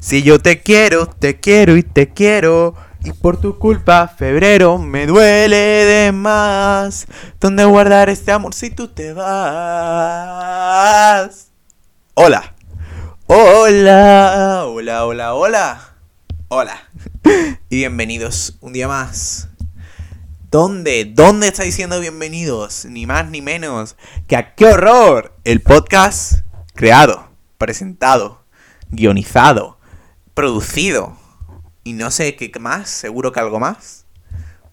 Si 0.00 0.22
yo 0.22 0.40
te 0.40 0.62
quiero, 0.62 1.06
te 1.06 1.40
quiero 1.40 1.76
y 1.76 1.82
te 1.82 2.08
quiero. 2.08 2.74
Y 3.04 3.12
por 3.12 3.38
tu 3.38 3.58
culpa, 3.58 4.08
febrero 4.08 4.78
me 4.78 5.06
duele 5.06 5.56
de 5.56 6.10
más. 6.10 7.06
¿Dónde 7.38 7.66
guardar 7.66 8.08
este 8.08 8.32
amor 8.32 8.54
si 8.54 8.70
tú 8.70 8.88
te 8.88 9.12
vas? 9.12 9.28
Hola. 12.14 12.54
Hola. 13.26 14.64
Hola, 14.66 15.04
hola, 15.04 15.34
hola. 15.34 15.96
Hola. 16.48 16.88
Y 17.68 17.76
bienvenidos 17.76 18.56
un 18.62 18.72
día 18.72 18.88
más. 18.88 19.50
¿Dónde? 20.50 21.04
¿Dónde 21.04 21.48
estáis 21.48 21.74
siendo 21.74 22.00
bienvenidos? 22.00 22.86
Ni 22.86 23.04
más 23.04 23.28
ni 23.28 23.42
menos 23.42 23.96
que 24.26 24.36
a 24.36 24.54
qué 24.54 24.64
horror. 24.64 25.36
El 25.44 25.60
podcast 25.60 26.40
creado, 26.74 27.28
presentado, 27.58 28.46
guionizado, 28.90 29.79
producido 30.40 31.18
y 31.84 31.92
no 31.92 32.10
sé 32.10 32.34
qué 32.34 32.50
más, 32.58 32.88
seguro 32.88 33.30
que 33.30 33.40
algo 33.40 33.60
más, 33.60 34.06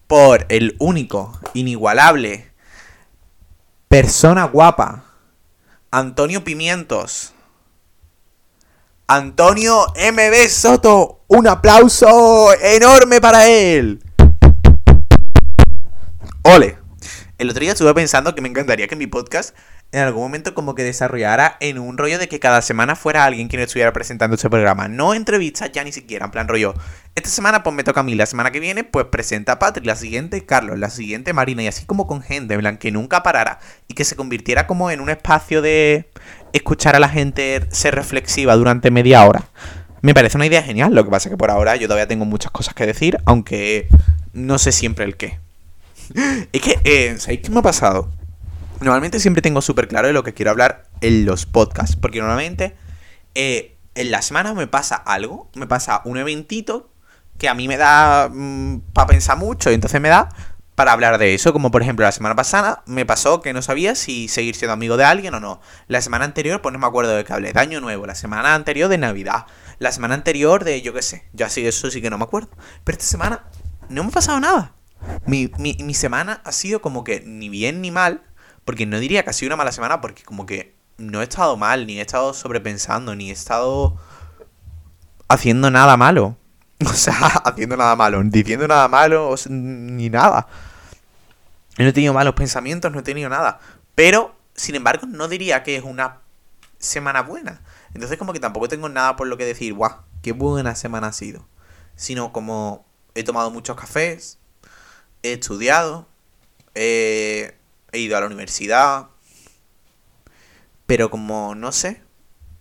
por 0.06 0.46
el 0.48 0.76
único, 0.78 1.38
inigualable, 1.52 2.50
persona 3.86 4.44
guapa, 4.44 5.04
Antonio 5.90 6.42
Pimientos. 6.42 7.34
Antonio 9.08 9.88
MB 9.94 10.48
Soto, 10.48 11.20
un 11.28 11.46
aplauso 11.46 12.50
enorme 12.62 13.20
para 13.20 13.46
él. 13.46 14.02
Ole. 16.44 16.78
El 17.36 17.50
otro 17.50 17.60
día 17.60 17.72
estuve 17.72 17.92
pensando 17.92 18.34
que 18.34 18.40
me 18.40 18.48
encantaría 18.48 18.88
que 18.88 18.96
mi 18.96 19.06
podcast 19.06 19.54
en 19.90 20.00
algún 20.00 20.22
momento 20.22 20.52
como 20.52 20.74
que 20.74 20.84
desarrollara 20.84 21.56
en 21.60 21.78
un 21.78 21.96
rollo 21.96 22.18
de 22.18 22.28
que 22.28 22.38
cada 22.38 22.60
semana 22.60 22.94
fuera 22.94 23.24
alguien 23.24 23.48
quien 23.48 23.62
estuviera 23.62 23.92
presentando 23.92 24.36
ese 24.36 24.50
programa. 24.50 24.86
No 24.86 25.14
entrevistas 25.14 25.72
ya 25.72 25.82
ni 25.82 25.92
siquiera, 25.92 26.26
en 26.26 26.30
plan 26.30 26.46
rollo. 26.46 26.74
Esta 27.14 27.30
semana 27.30 27.62
pues 27.62 27.74
me 27.74 27.84
toca 27.84 28.00
a 28.00 28.02
mí, 28.02 28.14
la 28.14 28.26
semana 28.26 28.50
que 28.50 28.60
viene 28.60 28.84
pues 28.84 29.06
presenta 29.06 29.52
a 29.52 29.58
Patrick, 29.58 29.86
la 29.86 29.96
siguiente 29.96 30.44
Carlos, 30.44 30.78
la 30.78 30.90
siguiente 30.90 31.32
Marina 31.32 31.62
y 31.62 31.68
así 31.68 31.86
como 31.86 32.06
con 32.06 32.20
gente, 32.20 32.54
en 32.54 32.60
plan 32.60 32.76
que 32.76 32.92
nunca 32.92 33.22
parara 33.22 33.60
y 33.88 33.94
que 33.94 34.04
se 34.04 34.14
convirtiera 34.14 34.66
como 34.66 34.90
en 34.90 35.00
un 35.00 35.08
espacio 35.08 35.62
de 35.62 36.10
escuchar 36.52 36.94
a 36.94 37.00
la 37.00 37.08
gente 37.08 37.66
ser 37.70 37.94
reflexiva 37.94 38.54
durante 38.56 38.90
media 38.90 39.24
hora. 39.24 39.48
Me 40.02 40.14
parece 40.14 40.36
una 40.36 40.46
idea 40.46 40.62
genial, 40.62 40.94
lo 40.94 41.04
que 41.04 41.10
pasa 41.10 41.28
es 41.28 41.32
que 41.32 41.38
por 41.38 41.50
ahora 41.50 41.76
yo 41.76 41.88
todavía 41.88 42.06
tengo 42.06 42.26
muchas 42.26 42.52
cosas 42.52 42.74
que 42.74 42.86
decir, 42.86 43.18
aunque 43.24 43.88
no 44.34 44.58
sé 44.58 44.70
siempre 44.70 45.06
el 45.06 45.16
qué. 45.16 45.38
es 46.52 46.60
que, 46.60 46.78
eh, 46.84 47.16
¿sabéis 47.18 47.40
qué 47.40 47.50
me 47.50 47.60
ha 47.60 47.62
pasado? 47.62 48.17
Normalmente 48.80 49.18
siempre 49.18 49.42
tengo 49.42 49.60
súper 49.60 49.88
claro 49.88 50.06
de 50.06 50.12
lo 50.12 50.22
que 50.22 50.34
quiero 50.34 50.50
hablar 50.50 50.84
en 51.00 51.24
los 51.24 51.46
podcasts. 51.46 51.96
Porque 51.96 52.20
normalmente 52.20 52.76
eh, 53.34 53.76
en 53.94 54.10
la 54.10 54.22
semana 54.22 54.54
me 54.54 54.66
pasa 54.66 54.96
algo, 54.96 55.50
me 55.54 55.66
pasa 55.66 56.02
un 56.04 56.18
eventito 56.18 56.92
que 57.38 57.48
a 57.48 57.54
mí 57.54 57.68
me 57.68 57.76
da 57.76 58.28
mm, 58.28 58.80
para 58.92 59.08
pensar 59.08 59.36
mucho 59.36 59.70
y 59.70 59.74
entonces 59.74 60.00
me 60.00 60.08
da 60.08 60.28
para 60.74 60.92
hablar 60.92 61.18
de 61.18 61.34
eso. 61.34 61.52
Como 61.52 61.72
por 61.72 61.82
ejemplo 61.82 62.04
la 62.04 62.12
semana 62.12 62.36
pasada 62.36 62.82
me 62.86 63.04
pasó 63.04 63.40
que 63.40 63.52
no 63.52 63.62
sabía 63.62 63.96
si 63.96 64.28
seguir 64.28 64.54
siendo 64.54 64.72
amigo 64.72 64.96
de 64.96 65.04
alguien 65.04 65.34
o 65.34 65.40
no. 65.40 65.60
La 65.88 66.00
semana 66.00 66.24
anterior 66.24 66.62
pues 66.62 66.72
no 66.72 66.78
me 66.78 66.86
acuerdo 66.86 67.16
de 67.16 67.24
qué 67.24 67.32
hablé. 67.32 67.52
De 67.52 67.60
año 67.60 67.80
nuevo. 67.80 68.06
La 68.06 68.14
semana 68.14 68.54
anterior 68.54 68.88
de 68.88 68.98
Navidad. 68.98 69.46
La 69.80 69.90
semana 69.90 70.14
anterior 70.14 70.62
de 70.62 70.80
yo 70.82 70.92
qué 70.92 71.02
sé. 71.02 71.28
Yo 71.32 71.46
así 71.46 71.66
eso 71.66 71.90
sí 71.90 72.00
que 72.00 72.10
no 72.10 72.18
me 72.18 72.24
acuerdo. 72.24 72.50
Pero 72.84 72.98
esta 72.98 73.10
semana 73.10 73.44
no 73.88 74.04
me 74.04 74.10
ha 74.10 74.12
pasado 74.12 74.38
nada. 74.38 74.74
Mi, 75.26 75.50
mi, 75.58 75.76
mi 75.80 75.94
semana 75.94 76.40
ha 76.44 76.52
sido 76.52 76.80
como 76.80 77.02
que 77.02 77.20
ni 77.20 77.48
bien 77.48 77.80
ni 77.80 77.90
mal 77.90 78.22
porque 78.68 78.84
no 78.84 79.00
diría 79.00 79.22
que 79.22 79.30
ha 79.30 79.32
sido 79.32 79.48
una 79.48 79.56
mala 79.56 79.72
semana, 79.72 80.02
porque 80.02 80.24
como 80.24 80.44
que 80.44 80.74
no 80.98 81.22
he 81.22 81.24
estado 81.24 81.56
mal, 81.56 81.86
ni 81.86 82.00
he 82.00 82.02
estado 82.02 82.34
sobrepensando, 82.34 83.14
ni 83.14 83.30
he 83.30 83.32
estado 83.32 83.96
haciendo 85.26 85.70
nada 85.70 85.96
malo. 85.96 86.36
O 86.84 86.92
sea, 86.92 87.14
haciendo 87.46 87.78
nada 87.78 87.96
malo, 87.96 88.22
diciendo 88.24 88.68
nada 88.68 88.86
malo, 88.86 89.34
ni 89.48 90.10
nada. 90.10 90.48
No 91.78 91.86
he 91.86 91.92
tenido 91.94 92.12
malos 92.12 92.34
pensamientos, 92.34 92.92
no 92.92 92.98
he 92.98 93.02
tenido 93.02 93.30
nada. 93.30 93.58
Pero, 93.94 94.36
sin 94.54 94.74
embargo, 94.74 95.06
no 95.06 95.28
diría 95.28 95.62
que 95.62 95.76
es 95.76 95.82
una 95.82 96.18
semana 96.78 97.22
buena. 97.22 97.62
Entonces, 97.94 98.18
como 98.18 98.34
que 98.34 98.38
tampoco 98.38 98.68
tengo 98.68 98.90
nada 98.90 99.16
por 99.16 99.28
lo 99.28 99.38
que 99.38 99.46
decir, 99.46 99.72
guau, 99.72 100.02
qué 100.20 100.32
buena 100.32 100.74
semana 100.74 101.06
ha 101.06 101.12
sido. 101.14 101.48
Sino 101.96 102.34
como 102.34 102.84
he 103.14 103.24
tomado 103.24 103.50
muchos 103.50 103.78
cafés, 103.78 104.38
he 105.22 105.32
estudiado, 105.32 106.06
he 106.74 107.57
he 107.92 107.98
ido 107.98 108.16
a 108.16 108.20
la 108.20 108.26
universidad, 108.26 109.08
pero 110.86 111.10
como, 111.10 111.54
no 111.54 111.72
sé, 111.72 112.02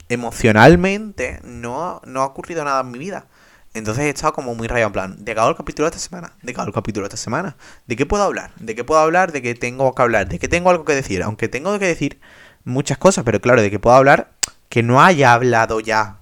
emocionalmente 0.10 1.40
no, 1.44 2.02
no 2.06 2.22
ha 2.22 2.26
ocurrido 2.26 2.64
nada 2.64 2.82
en 2.82 2.92
mi 2.92 3.00
vida. 3.00 3.28
Entonces 3.74 4.06
he 4.06 4.10
estado 4.10 4.34
como 4.34 4.56
muy 4.56 4.68
rayado 4.68 4.88
en 4.88 4.94
plan, 4.94 5.24
¿de 5.24 5.34
hago 5.34 5.50
el 5.50 5.56
capítulo 5.56 5.88
esta 5.88 6.00
semana? 6.00 6.34
¿De 6.42 6.52
hago 6.54 6.64
el 6.64 6.74
capítulo 6.74 7.06
esta 7.06 7.18
semana? 7.18 7.58
¿De 7.86 7.96
qué 7.96 8.06
puedo 8.06 8.24
hablar? 8.24 8.52
¿De 8.56 8.74
qué 8.74 8.84
puedo 8.84 9.00
hablar? 9.00 9.32
¿De 9.32 9.42
qué 9.42 9.54
tengo 9.54 9.94
que 9.94 10.02
hablar? 10.02 10.28
¿De 10.28 10.40
qué 10.40 10.48
tengo 10.48 10.72
algo 10.72 10.84
que 10.84 10.96
decir? 10.96 11.22
Aunque 11.22 11.48
tengo 11.48 11.78
que 11.78 11.86
decir 11.86 12.20
muchas 12.64 12.98
cosas, 12.98 13.24
pero 13.24 13.40
claro, 13.40 13.62
de 13.62 13.70
qué 13.70 13.80
puedo 13.80 13.96
hablar 13.96 14.32
que 14.70 14.84
no 14.84 15.02
haya 15.02 15.34
hablado 15.34 15.80
ya 15.80 16.20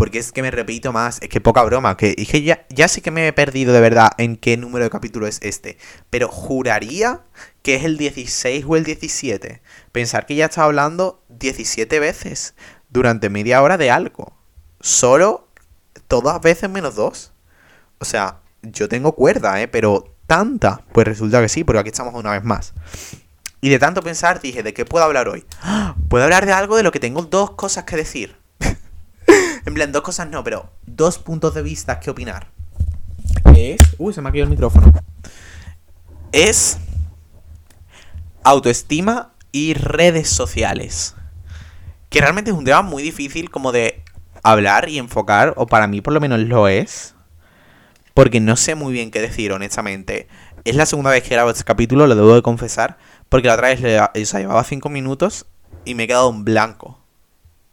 porque 0.00 0.18
es 0.18 0.32
que 0.32 0.40
me 0.40 0.50
repito 0.50 0.94
más, 0.94 1.20
es 1.20 1.28
que 1.28 1.42
poca 1.42 1.62
broma, 1.62 1.94
que 1.98 2.14
dije 2.14 2.40
ya, 2.40 2.64
ya 2.70 2.88
sé 2.88 3.02
que 3.02 3.10
me 3.10 3.28
he 3.28 3.34
perdido 3.34 3.74
de 3.74 3.82
verdad 3.82 4.12
en 4.16 4.38
qué 4.38 4.56
número 4.56 4.82
de 4.84 4.90
capítulo 4.90 5.26
es 5.26 5.40
este, 5.42 5.76
pero 6.08 6.28
juraría 6.28 7.20
que 7.62 7.74
es 7.74 7.84
el 7.84 7.96
16 7.96 8.64
o 8.66 8.76
el 8.76 8.84
17. 8.84 9.62
Pensar 9.92 10.26
que 10.26 10.34
ya 10.34 10.46
estaba 10.46 10.66
hablando 10.66 11.22
17 11.28 12.00
veces 12.00 12.54
durante 12.88 13.30
media 13.30 13.62
hora 13.62 13.76
de 13.76 13.90
algo. 13.90 14.32
Solo 14.80 15.48
todas 16.08 16.40
veces 16.40 16.70
menos 16.70 16.94
dos. 16.94 17.32
O 17.98 18.04
sea, 18.04 18.40
yo 18.62 18.88
tengo 18.88 19.12
cuerda, 19.12 19.60
¿eh? 19.60 19.68
Pero 19.68 20.16
tanta. 20.26 20.84
Pues 20.92 21.06
resulta 21.06 21.40
que 21.40 21.48
sí, 21.48 21.64
porque 21.64 21.80
aquí 21.80 21.88
estamos 21.90 22.14
una 22.14 22.32
vez 22.32 22.44
más. 22.44 22.72
Y 23.60 23.68
de 23.68 23.78
tanto 23.78 24.02
pensar 24.02 24.40
dije, 24.40 24.62
¿de 24.62 24.72
qué 24.72 24.84
puedo 24.84 25.04
hablar 25.04 25.28
hoy? 25.28 25.44
Puedo 26.08 26.24
hablar 26.24 26.46
de 26.46 26.52
algo 26.52 26.76
de 26.76 26.82
lo 26.82 26.92
que 26.92 27.00
tengo 27.00 27.22
dos 27.22 27.52
cosas 27.52 27.84
que 27.84 27.96
decir. 27.96 28.36
En 29.66 29.74
plan, 29.74 29.92
dos 29.92 30.02
cosas 30.02 30.28
no, 30.28 30.42
pero 30.42 30.70
dos 30.86 31.18
puntos 31.18 31.54
de 31.54 31.62
vista 31.62 32.00
que 32.00 32.10
opinar. 32.10 32.48
Es. 33.54 33.78
Uy, 33.98 34.14
se 34.14 34.22
me 34.22 34.28
ha 34.28 34.32
caído 34.32 34.44
el 34.44 34.50
micrófono. 34.50 34.90
Es. 36.32 36.78
Autoestima 38.42 39.32
y 39.52 39.74
redes 39.74 40.30
sociales. 40.30 41.14
Que 42.08 42.20
realmente 42.20 42.50
es 42.50 42.56
un 42.56 42.64
tema 42.64 42.82
muy 42.82 43.02
difícil 43.02 43.50
como 43.50 43.70
de 43.70 44.02
hablar 44.42 44.88
y 44.88 44.98
enfocar, 44.98 45.52
o 45.56 45.66
para 45.66 45.86
mí 45.86 46.00
por 46.00 46.14
lo 46.14 46.20
menos 46.20 46.40
lo 46.40 46.66
es. 46.68 47.14
Porque 48.14 48.40
no 48.40 48.56
sé 48.56 48.74
muy 48.74 48.92
bien 48.92 49.10
qué 49.10 49.20
decir, 49.20 49.52
honestamente. 49.52 50.26
Es 50.64 50.74
la 50.74 50.86
segunda 50.86 51.10
vez 51.10 51.22
que 51.22 51.34
grabo 51.34 51.50
este 51.50 51.64
capítulo, 51.64 52.06
lo 52.06 52.14
debo 52.14 52.34
de 52.34 52.42
confesar. 52.42 52.98
Porque 53.28 53.48
la 53.48 53.54
otra 53.54 53.68
vez 53.68 53.80
le, 53.80 54.00
o 54.00 54.08
sea, 54.24 54.40
llevaba 54.40 54.64
cinco 54.64 54.88
minutos 54.88 55.46
y 55.84 55.94
me 55.94 56.04
he 56.04 56.06
quedado 56.06 56.30
en 56.30 56.44
blanco. 56.44 56.98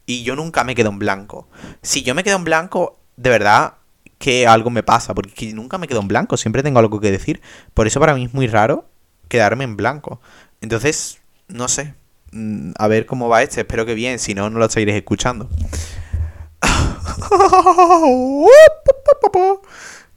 Y 0.06 0.24
yo 0.24 0.36
nunca 0.36 0.64
me 0.64 0.76
quedo 0.76 0.90
en 0.90 1.00
blanco. 1.00 1.48
Si 1.82 2.04
yo 2.04 2.14
me 2.14 2.24
quedo 2.24 2.36
en 2.36 2.44
blanco, 2.44 3.00
de 3.16 3.30
verdad 3.30 3.76
que 4.20 4.48
algo 4.48 4.70
me 4.70 4.84
pasa, 4.84 5.14
porque 5.14 5.54
nunca 5.54 5.78
me 5.78 5.88
quedo 5.88 6.02
en 6.02 6.08
blanco, 6.08 6.38
siempre 6.38 6.64
tengo 6.64 6.80
algo 6.80 7.00
que 7.00 7.12
decir. 7.12 7.42
Por 7.74 7.88
eso 7.88 8.00
para 8.00 8.16
mí 8.16 8.26
es 8.26 8.34
muy 8.34 8.48
raro 8.48 8.90
quedarme 9.28 9.64
en 9.64 9.78
blanco. 9.78 10.22
Entonces, 10.62 11.20
no 11.48 11.68
sé. 11.68 11.94
Mm, 12.32 12.72
a 12.78 12.88
ver 12.88 13.06
cómo 13.06 13.30
va 13.30 13.42
este, 13.44 13.62
espero 13.62 13.86
que 13.86 13.94
bien, 13.94 14.20
si 14.20 14.34
no, 14.34 14.50
no 14.50 14.60
lo 14.60 14.70
seguiréis 14.70 14.98
escuchando. 14.98 15.50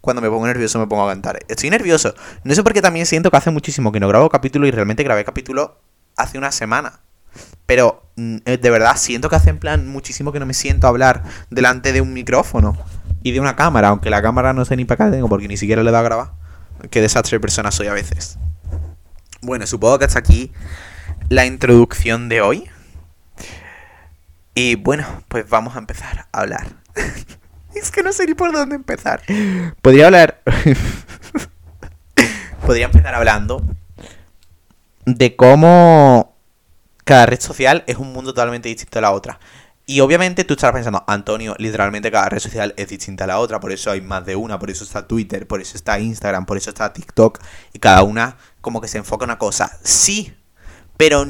Cuando 0.01 0.23
me 0.23 0.29
pongo 0.31 0.47
nervioso 0.47 0.79
me 0.79 0.87
pongo 0.87 1.07
a 1.07 1.11
cantar. 1.11 1.41
Estoy 1.49 1.71
nervioso. 1.71 2.15
No 2.43 2.55
sé 2.55 2.63
por 2.63 2.73
qué 2.73 2.81
también 2.83 3.07
siento 3.07 3.31
que 3.31 3.37
hace 3.37 3.51
muchísimo 3.51 3.93
que 3.93 4.01
no 4.01 4.09
grabo 4.09 4.29
capítulo 4.31 4.67
y 4.67 4.71
realmente 4.71 5.03
grabé 5.03 5.25
capítulo 5.25 5.79
hace 6.17 6.39
una 6.39 6.53
semana. 6.53 7.01
Pero 7.67 8.03
mm, 8.17 8.37
eh, 8.45 8.57
de 8.57 8.71
verdad 8.71 8.97
siento 8.97 9.29
que 9.29 9.37
hace 9.37 9.51
en 9.51 9.59
plan 9.59 9.87
muchísimo 9.89 10.33
que 10.33 10.41
no 10.41 10.47
me 10.47 10.55
siento 10.55 10.87
a 10.87 10.91
hablar 10.91 11.23
delante 11.51 11.93
de 11.93 12.01
un 12.01 12.13
micrófono 12.13 12.77
y 13.23 13.33
de 13.33 13.41
una 13.41 13.57
cámara, 13.57 13.89
aunque 13.89 14.11
la 14.11 14.23
cámara 14.23 14.53
no 14.53 14.65
sé 14.65 14.77
ni 14.77 14.85
para 14.85 15.07
qué 15.07 15.13
tengo 15.13 15.29
porque 15.29 15.49
ni 15.49 15.57
siquiera 15.57 15.83
le 15.83 15.91
da 15.91 16.01
a 16.01 16.03
grabar. 16.03 16.33
Qué 16.91 17.03
desastre 17.03 17.37
de 17.37 17.41
persona 17.41 17.71
soy 17.71 17.89
a 17.89 17.93
veces. 17.93 18.39
Bueno, 19.43 19.67
supongo 19.67 19.99
que 19.99 20.05
hasta 20.05 20.19
aquí 20.19 20.53
la 21.29 21.47
introducción 21.47 22.29
de 22.29 22.43
hoy. 22.43 22.71
Y 24.55 24.75
bueno, 24.75 25.07
pues 25.29 25.49
vamos 25.49 25.77
a 25.77 25.79
empezar 25.79 26.27
a 26.33 26.41
hablar. 26.41 26.67
es 27.75 27.91
que 27.91 28.03
no 28.03 28.13
sé 28.13 28.27
ni 28.27 28.35
por 28.35 28.53
dónde 28.53 28.77
empezar. 28.77 29.23
Podría 29.81 30.07
hablar. 30.07 30.43
Podría 32.67 32.87
empezar 32.87 33.15
hablando 33.15 33.65
de 35.07 35.37
cómo 35.37 36.37
cada 37.05 37.27
red 37.27 37.41
social 37.41 37.85
es 37.87 37.97
un 37.97 38.13
mundo 38.13 38.35
totalmente 38.35 38.69
distinto 38.69 38.99
a 38.99 39.03
la 39.03 39.13
otra. 39.13 39.41
Y 39.87 39.99
obviamente 39.99 40.45
tú 40.45 40.55
estarás 40.55 40.75
pensando, 40.75 41.03
Antonio, 41.09 41.57
literalmente 41.59 42.13
cada 42.13 42.29
red 42.29 42.39
social 42.39 42.75
es 42.77 42.87
distinta 42.87 43.25
a 43.25 43.27
la 43.27 43.41
otra, 43.41 43.59
por 43.59 43.73
eso 43.73 43.91
hay 43.91 44.01
más 44.01 44.25
de 44.25 44.37
una, 44.37 44.57
por 44.57 44.71
eso 44.71 44.85
está 44.85 45.09
Twitter, 45.09 45.49
por 45.49 45.61
eso 45.61 45.77
está 45.77 45.99
Instagram, 45.99 46.47
por 46.47 46.57
eso 46.57 46.71
está 46.71 46.93
TikTok, 46.93 47.41
y 47.73 47.81
cada 47.81 48.05
una 48.05 48.37
como 48.61 48.81
que 48.81 48.89
se 48.89 48.99
enfoca 48.99 49.25
en 49.25 49.31
una 49.31 49.39
cosa. 49.39 49.79
Sí, 49.83 50.35
pero, 51.01 51.25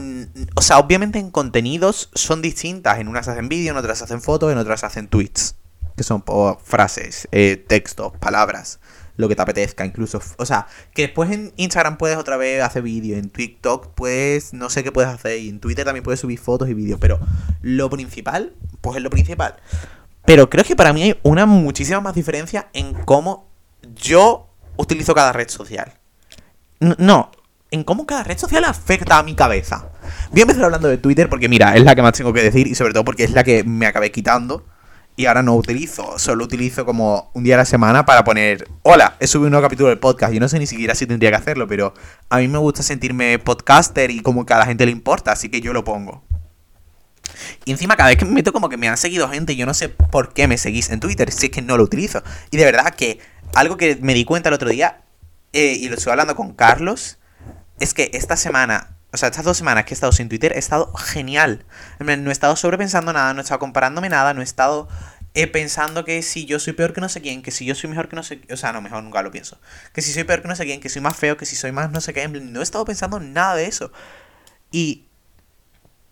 o 0.57 0.63
sea, 0.63 0.81
obviamente 0.81 1.21
en 1.21 1.31
contenidos 1.31 2.11
son 2.13 2.43
distintas, 2.43 2.99
en 2.99 3.07
unas 3.07 3.29
hacen 3.29 3.49
vídeo, 3.49 3.71
en 3.71 3.77
otras 3.77 4.03
hacen 4.03 4.21
fotos, 4.21 4.51
en 4.51 4.59
otras 4.59 4.83
hacen 4.83 5.07
tweets. 5.07 5.55
que 5.97 6.03
son 6.03 6.25
frases, 6.65 7.29
eh, 7.31 7.63
textos, 7.69 8.13
palabras, 8.19 8.81
lo 9.17 9.29
que 9.29 9.37
te 9.37 9.43
apetezca, 9.43 9.85
incluso. 9.85 10.21
O 10.39 10.45
sea, 10.47 10.67
que 10.93 11.03
después 11.03 11.31
en 11.31 11.53
Instagram 11.57 11.99
puedes 11.99 12.17
otra 12.17 12.37
vez 12.37 12.63
hacer 12.65 12.83
vídeo, 12.83 13.17
en 13.17 13.31
TikTok 13.31 13.95
puedes, 13.95 14.55
no 14.55 14.71
sé 14.71 14.83
qué 14.83 14.91
puedes 14.91 15.11
hacer, 15.11 15.39
y 15.39 15.49
en 15.51 15.61
Twitter 15.61 15.85
también 15.85 16.03
puedes 16.03 16.19
subir 16.19 16.41
fotos 16.41 16.69
y 16.69 16.75
vídeos, 16.75 16.99
pero 17.01 17.21
lo 17.63 17.89
principal, 17.91 18.55
pues 18.81 18.97
es 18.97 19.03
lo 19.05 19.11
principal. 19.11 19.55
Pero 20.25 20.51
creo 20.51 20.65
que 20.65 20.75
para 20.75 20.93
mí 20.93 21.05
hay 21.05 21.21
una 21.23 21.47
muchísima 21.47 22.01
más 22.01 22.15
diferencia 22.15 22.71
en 22.73 22.95
cómo 23.05 23.49
yo 23.95 24.49
utilizo 24.77 25.15
cada 25.15 25.33
red 25.33 25.49
social. 25.49 26.00
No, 26.81 27.31
en 27.71 27.85
cómo 27.85 28.07
cada 28.07 28.25
red 28.25 28.39
social 28.39 28.65
afecta 28.65 29.19
a 29.19 29.23
mi 29.23 29.35
cabeza. 29.35 29.91
Voy 30.31 30.41
a 30.41 30.43
empezar 30.43 30.65
hablando 30.65 30.89
de 30.89 30.97
Twitter 30.97 31.29
porque 31.29 31.49
mira, 31.49 31.77
es 31.77 31.85
la 31.85 31.95
que 31.95 32.01
más 32.01 32.15
tengo 32.15 32.33
que 32.33 32.43
decir 32.43 32.67
y 32.67 32.75
sobre 32.75 32.95
todo 32.95 33.05
porque 33.05 33.25
es 33.25 33.33
la 33.33 33.45
que 33.45 33.65
me 33.65 33.87
acabé 33.87 34.11
quitando 34.11 34.65
y 35.15 35.27
ahora 35.27 35.43
no 35.43 35.55
utilizo. 35.55 36.19
Solo 36.19 36.45
utilizo 36.45 36.87
como 36.87 37.31
un 37.35 37.45
día 37.45 37.57
a 37.57 37.59
la 37.59 37.65
semana 37.67 38.07
para 38.07 38.25
poner, 38.25 38.67
hola, 38.83 39.17
he 39.21 39.27
subido 39.27 39.49
un 39.49 39.51
nuevo 39.51 39.67
capítulo 39.67 39.91
del 39.91 39.99
podcast. 39.99 40.33
Yo 40.33 40.41
no 40.41 40.49
sé 40.49 40.59
ni 40.59 40.67
siquiera 40.67 40.95
si 40.95 41.07
tendría 41.07 41.29
que 41.29 41.37
hacerlo, 41.37 41.69
pero 41.69 41.93
a 42.31 42.39
mí 42.39 42.49
me 42.49 42.57
gusta 42.57 42.83
sentirme 42.83 43.39
podcaster 43.39 44.11
y 44.11 44.21
como 44.21 44.47
que 44.47 44.55
a 44.55 44.59
la 44.59 44.65
gente 44.65 44.87
le 44.87 44.93
importa, 44.93 45.33
así 45.33 45.51
que 45.51 45.61
yo 45.61 45.75
lo 45.75 45.85
pongo. 45.85 46.25
Y 47.67 47.73
encima 47.73 47.97
cada 47.97 48.09
vez 48.09 48.19
que 48.19 48.25
me 48.25 48.33
meto 48.33 48.55
como 48.55 48.71
que 48.71 48.79
me 48.79 48.89
han 48.89 48.97
seguido 48.97 49.29
gente, 49.29 49.55
yo 49.55 49.67
no 49.67 49.75
sé 49.75 49.91
por 49.91 50.33
qué 50.33 50.49
me 50.49 50.57
seguís 50.57 50.89
en 50.89 51.01
Twitter, 51.01 51.31
si 51.31 51.47
es 51.47 51.53
que 51.53 51.61
no 51.61 51.77
lo 51.77 51.85
utilizo. 51.85 52.23
Y 52.51 52.57
de 52.57 52.65
verdad 52.65 52.95
que 52.95 53.19
algo 53.55 53.77
que 53.77 53.99
me 54.01 54.15
di 54.15 54.25
cuenta 54.25 54.49
el 54.49 54.55
otro 54.55 54.71
día, 54.71 55.00
eh, 55.53 55.77
y 55.79 55.89
lo 55.89 55.97
estoy 55.97 56.13
hablando 56.13 56.37
con 56.37 56.55
Carlos, 56.55 57.19
es 57.81 57.95
que 57.95 58.11
esta 58.15 58.37
semana, 58.37 58.97
o 59.13 59.17
sea, 59.17 59.29
estas 59.29 59.45
dos 59.45 59.57
semanas 59.57 59.85
que 59.85 59.95
he 59.95 59.97
estado 59.97 60.13
sin 60.13 60.29
Twitter, 60.29 60.53
he 60.55 60.59
estado 60.59 60.93
genial. 60.95 61.65
No 61.99 62.31
he 62.31 62.33
estado 62.33 62.57
sobrepensando 62.57 63.13
nada, 63.13 63.33
no 63.35 63.41
he 63.41 63.43
estado 63.43 63.59
comparándome 63.59 64.09
nada, 64.09 64.35
no 64.35 64.41
he 64.41 64.45
estado 64.45 64.89
eh, 65.35 65.47
pensando 65.47 66.05
que 66.05 66.23
si 66.23 66.45
yo 66.45 66.59
soy 66.59 66.73
peor 66.73 66.93
que 66.93 67.01
no 67.01 67.09
sé 67.09 67.21
quién, 67.21 67.43
que 67.43 67.53
si 67.53 67.65
yo 67.65 67.75
soy 67.77 67.89
mejor 67.89 68.09
que 68.09 68.17
no 68.17 68.25
sé 68.25 68.41
O 68.53 68.57
sea, 68.57 68.73
no, 68.73 68.81
mejor 68.83 69.03
nunca 69.03 69.23
lo 69.23 69.31
pienso. 69.31 69.61
Que 69.93 70.03
si 70.03 70.13
soy 70.13 70.25
peor 70.25 70.43
que 70.43 70.49
no 70.49 70.57
sé 70.57 70.65
quién, 70.65 70.81
que 70.81 70.89
soy 70.89 71.03
más 71.03 71.17
feo, 71.17 71.37
que 71.37 71.47
si 71.47 71.57
soy 71.57 71.73
más 71.73 71.91
no 71.91 72.01
sé 72.01 72.13
qué. 72.13 72.27
No 72.29 72.61
he 72.61 72.63
estado 72.63 72.85
pensando 72.85 73.21
nada 73.21 73.55
de 73.55 73.67
eso. 73.67 73.93
Y... 74.73 75.07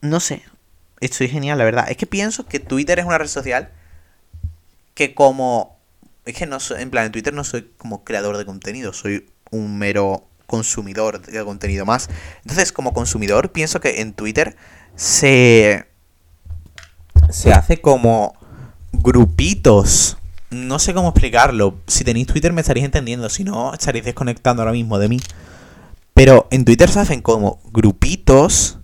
No 0.00 0.20
sé. 0.20 0.44
Estoy 1.00 1.28
genial, 1.28 1.58
la 1.58 1.64
verdad. 1.64 1.90
Es 1.90 1.96
que 1.96 2.06
pienso 2.06 2.46
que 2.46 2.60
Twitter 2.60 2.98
es 2.98 3.04
una 3.04 3.18
red 3.18 3.28
social 3.28 3.72
que 4.94 5.14
como... 5.14 5.77
Es 6.28 6.36
que 6.36 6.44
no 6.44 6.60
soy... 6.60 6.82
En 6.82 6.90
plan, 6.90 7.06
en 7.06 7.12
Twitter 7.12 7.32
no 7.32 7.42
soy 7.42 7.70
como 7.78 8.04
creador 8.04 8.36
de 8.36 8.44
contenido. 8.44 8.92
Soy 8.92 9.30
un 9.50 9.78
mero 9.78 10.28
consumidor 10.46 11.22
de 11.22 11.42
contenido 11.42 11.86
más. 11.86 12.10
Entonces, 12.42 12.70
como 12.70 12.92
consumidor, 12.92 13.50
pienso 13.50 13.80
que 13.80 14.02
en 14.02 14.12
Twitter 14.12 14.54
se. 14.94 15.86
se 17.30 17.52
hace 17.54 17.80
como 17.80 18.34
grupitos. 18.92 20.18
No 20.50 20.78
sé 20.78 20.92
cómo 20.92 21.08
explicarlo. 21.08 21.80
Si 21.86 22.04
tenéis 22.04 22.26
Twitter 22.26 22.52
me 22.52 22.60
estaréis 22.60 22.84
entendiendo. 22.84 23.30
Si 23.30 23.42
no, 23.42 23.72
estaréis 23.72 24.04
desconectando 24.04 24.60
ahora 24.60 24.72
mismo 24.72 24.98
de 24.98 25.08
mí. 25.08 25.20
Pero 26.12 26.46
en 26.50 26.66
Twitter 26.66 26.90
se 26.90 27.00
hacen 27.00 27.22
como 27.22 27.58
grupitos. 27.72 28.80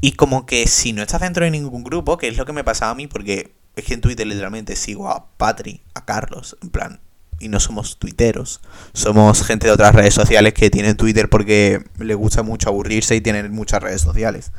Y 0.00 0.12
como 0.12 0.46
que 0.46 0.68
si 0.68 0.92
no 0.92 1.02
estás 1.02 1.20
dentro 1.20 1.44
de 1.44 1.50
ningún 1.50 1.82
grupo, 1.82 2.16
que 2.16 2.28
es 2.28 2.36
lo 2.36 2.46
que 2.46 2.52
me 2.52 2.62
pasaba 2.62 2.92
a 2.92 2.94
mí, 2.94 3.08
porque 3.08 3.56
es 3.76 3.84
que 3.84 3.94
en 3.94 4.00
Twitter 4.00 4.26
literalmente 4.26 4.74
sigo 4.74 5.10
a 5.10 5.26
Patri, 5.36 5.82
a 5.94 6.04
Carlos, 6.04 6.56
en 6.62 6.70
plan, 6.70 7.00
y 7.38 7.48
no 7.48 7.60
somos 7.60 7.98
tuiteros. 7.98 8.62
Somos 8.94 9.42
gente 9.42 9.66
de 9.66 9.72
otras 9.72 9.94
redes 9.94 10.14
sociales 10.14 10.54
que 10.54 10.70
tienen 10.70 10.96
Twitter 10.96 11.28
porque 11.28 11.84
les 11.98 12.16
gusta 12.16 12.42
mucho 12.42 12.70
aburrirse 12.70 13.14
y 13.14 13.20
tienen 13.20 13.52
muchas 13.52 13.82
redes 13.82 14.00
sociales. 14.00 14.52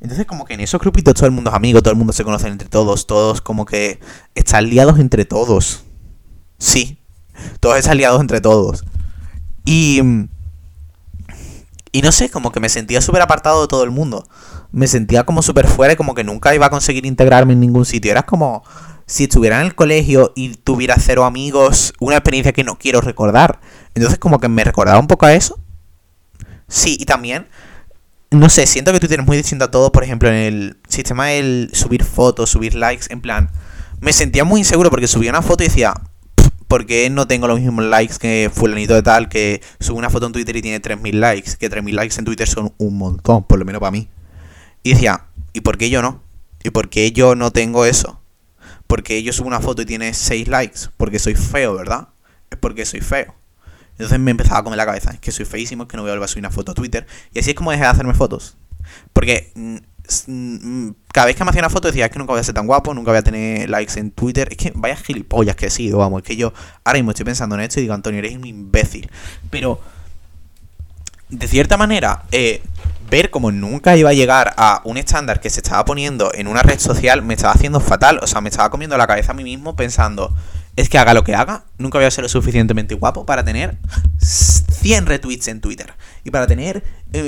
Entonces 0.00 0.26
como 0.26 0.44
que 0.44 0.54
en 0.54 0.60
esos 0.60 0.80
grupitos 0.80 1.14
todo 1.14 1.26
el 1.26 1.32
mundo 1.32 1.50
es 1.50 1.56
amigo, 1.56 1.82
todo 1.82 1.92
el 1.92 1.98
mundo 1.98 2.12
se 2.12 2.24
conoce 2.24 2.46
entre 2.48 2.68
todos, 2.68 3.06
todos 3.06 3.40
como 3.40 3.66
que 3.66 3.98
están 4.36 4.68
liados 4.70 5.00
entre 5.00 5.24
todos. 5.24 5.82
Sí, 6.58 6.98
todos 7.58 7.76
están 7.78 7.98
liados 7.98 8.20
entre 8.20 8.40
todos. 8.40 8.84
Y... 9.64 10.00
Y 11.94 12.00
no 12.00 12.10
sé, 12.10 12.30
como 12.30 12.52
que 12.52 12.60
me 12.60 12.70
sentía 12.70 13.02
súper 13.02 13.20
apartado 13.20 13.60
de 13.60 13.68
todo 13.68 13.84
el 13.84 13.90
mundo. 13.90 14.26
Me 14.72 14.86
sentía 14.86 15.24
como 15.24 15.42
súper 15.42 15.68
fuera 15.68 15.92
y 15.92 15.96
como 15.96 16.14
que 16.14 16.24
nunca 16.24 16.54
iba 16.54 16.66
a 16.66 16.70
conseguir 16.70 17.06
integrarme 17.06 17.52
en 17.52 17.60
ningún 17.60 17.84
sitio. 17.84 18.10
Era 18.10 18.24
como 18.24 18.64
si 19.06 19.24
estuviera 19.24 19.60
en 19.60 19.66
el 19.66 19.74
colegio 19.74 20.32
y 20.34 20.54
tuviera 20.54 20.96
cero 20.98 21.24
amigos, 21.24 21.92
una 22.00 22.16
experiencia 22.16 22.52
que 22.52 22.64
no 22.64 22.78
quiero 22.78 23.00
recordar. 23.00 23.60
Entonces 23.94 24.18
como 24.18 24.40
que 24.40 24.48
me 24.48 24.64
recordaba 24.64 24.98
un 24.98 25.06
poco 25.06 25.26
a 25.26 25.34
eso. 25.34 25.58
Sí, 26.68 26.96
y 26.98 27.04
también, 27.04 27.46
no 28.30 28.48
sé, 28.48 28.66
siento 28.66 28.92
que 28.92 29.00
Twitter 29.00 29.20
es 29.20 29.26
muy 29.26 29.36
distinto 29.36 29.66
a 29.66 29.70
todo, 29.70 29.92
por 29.92 30.04
ejemplo, 30.04 30.30
en 30.30 30.34
el 30.34 30.76
sistema 30.88 31.26
del 31.26 31.68
subir 31.74 32.02
fotos, 32.02 32.48
subir 32.48 32.74
likes, 32.74 33.06
en 33.10 33.20
plan, 33.20 33.50
me 34.00 34.12
sentía 34.14 34.44
muy 34.44 34.60
inseguro 34.60 34.88
porque 34.88 35.06
subía 35.06 35.30
una 35.30 35.42
foto 35.42 35.62
y 35.62 35.68
decía, 35.68 35.94
¿por 36.66 36.86
qué 36.86 37.10
no 37.10 37.26
tengo 37.26 37.46
los 37.46 37.60
mismos 37.60 37.84
likes 37.84 38.16
que 38.18 38.50
fulanito 38.52 38.94
de 38.94 39.02
tal 39.02 39.28
que 39.28 39.60
sube 39.78 39.98
una 39.98 40.08
foto 40.08 40.24
en 40.26 40.32
Twitter 40.32 40.56
y 40.56 40.62
tiene 40.62 40.80
3.000 40.80 41.12
likes? 41.12 41.50
Que 41.58 41.70
3.000 41.70 41.92
likes 41.92 42.14
en 42.18 42.24
Twitter 42.24 42.48
son 42.48 42.72
un 42.78 42.96
montón, 42.96 43.44
por 43.44 43.58
lo 43.58 43.66
menos 43.66 43.80
para 43.80 43.90
mí. 43.90 44.08
Y 44.82 44.94
decía, 44.94 45.26
¿y 45.52 45.60
por 45.60 45.78
qué 45.78 45.90
yo 45.90 46.02
no? 46.02 46.22
¿Y 46.64 46.70
por 46.70 46.88
qué 46.88 47.12
yo 47.12 47.34
no 47.34 47.50
tengo 47.50 47.84
eso? 47.84 48.22
porque 48.92 49.22
yo 49.22 49.32
subo 49.32 49.46
una 49.46 49.60
foto 49.60 49.80
y 49.80 49.86
tiene 49.86 50.12
6 50.12 50.48
likes, 50.48 50.80
porque 50.98 51.18
soy 51.18 51.34
feo, 51.34 51.74
¿verdad? 51.74 52.08
Es 52.50 52.58
porque 52.58 52.84
soy 52.84 53.00
feo. 53.00 53.34
Entonces 53.92 54.18
me 54.18 54.30
empezaba 54.30 54.58
a 54.58 54.62
comer 54.62 54.76
la 54.76 54.84
cabeza, 54.84 55.12
es 55.12 55.18
que 55.18 55.32
soy 55.32 55.46
feísimo, 55.46 55.84
es 55.84 55.88
que 55.88 55.96
no 55.96 56.02
voy 56.02 56.10
a 56.10 56.12
volver 56.12 56.26
a 56.26 56.28
subir 56.28 56.42
una 56.42 56.50
foto 56.50 56.72
a 56.72 56.74
Twitter. 56.74 57.06
Y 57.32 57.38
así 57.38 57.48
es 57.48 57.56
como 57.56 57.70
dejé 57.70 57.84
de 57.84 57.88
hacerme 57.88 58.12
fotos. 58.12 58.54
Porque 59.14 59.50
mm, 59.54 59.76
mm, 60.26 60.94
cada 61.10 61.28
vez 61.28 61.36
que 61.36 61.42
me 61.42 61.48
hacía 61.48 61.62
una 61.62 61.70
foto 61.70 61.88
decía, 61.88 62.04
es 62.04 62.12
que 62.12 62.18
nunca 62.18 62.34
voy 62.34 62.40
a 62.40 62.44
ser 62.44 62.54
tan 62.54 62.66
guapo, 62.66 62.92
nunca 62.92 63.12
voy 63.12 63.18
a 63.18 63.22
tener 63.22 63.70
likes 63.70 63.98
en 63.98 64.10
Twitter. 64.10 64.48
Es 64.50 64.58
que 64.58 64.72
vaya 64.74 64.94
gilipollas 64.96 65.56
que 65.56 65.68
he 65.68 65.70
sido, 65.70 65.96
vamos. 65.96 66.20
Es 66.20 66.28
que 66.28 66.36
yo 66.36 66.52
ahora 66.84 66.98
mismo 66.98 67.12
estoy 67.12 67.24
pensando 67.24 67.54
en 67.54 67.62
esto 67.62 67.80
y 67.80 67.84
digo, 67.84 67.94
Antonio, 67.94 68.18
eres 68.18 68.36
un 68.36 68.44
imbécil. 68.44 69.10
Pero, 69.48 69.80
de 71.30 71.48
cierta 71.48 71.78
manera, 71.78 72.24
eh, 72.30 72.60
ver 73.12 73.30
como 73.30 73.52
nunca 73.52 73.94
iba 73.94 74.08
a 74.08 74.14
llegar 74.14 74.54
a 74.56 74.80
un 74.84 74.96
estándar 74.96 75.38
que 75.38 75.50
se 75.50 75.60
estaba 75.60 75.84
poniendo 75.84 76.32
en 76.34 76.48
una 76.48 76.62
red 76.62 76.78
social 76.80 77.20
me 77.22 77.34
estaba 77.34 77.52
haciendo 77.52 77.78
fatal. 77.78 78.18
O 78.22 78.26
sea, 78.26 78.40
me 78.40 78.48
estaba 78.48 78.70
comiendo 78.70 78.96
la 78.96 79.06
cabeza 79.06 79.32
a 79.32 79.34
mí 79.34 79.44
mismo 79.44 79.76
pensando, 79.76 80.34
es 80.76 80.88
que 80.88 80.96
haga 80.96 81.12
lo 81.12 81.22
que 81.22 81.34
haga, 81.34 81.64
nunca 81.76 81.98
voy 81.98 82.06
a 82.06 82.10
ser 82.10 82.22
lo 82.22 82.30
suficientemente 82.30 82.94
guapo 82.94 83.26
para 83.26 83.44
tener 83.44 83.76
100 84.18 85.04
retweets 85.04 85.48
en 85.48 85.60
Twitter. 85.60 85.92
Y 86.24 86.30
para 86.30 86.46
tener 86.46 86.82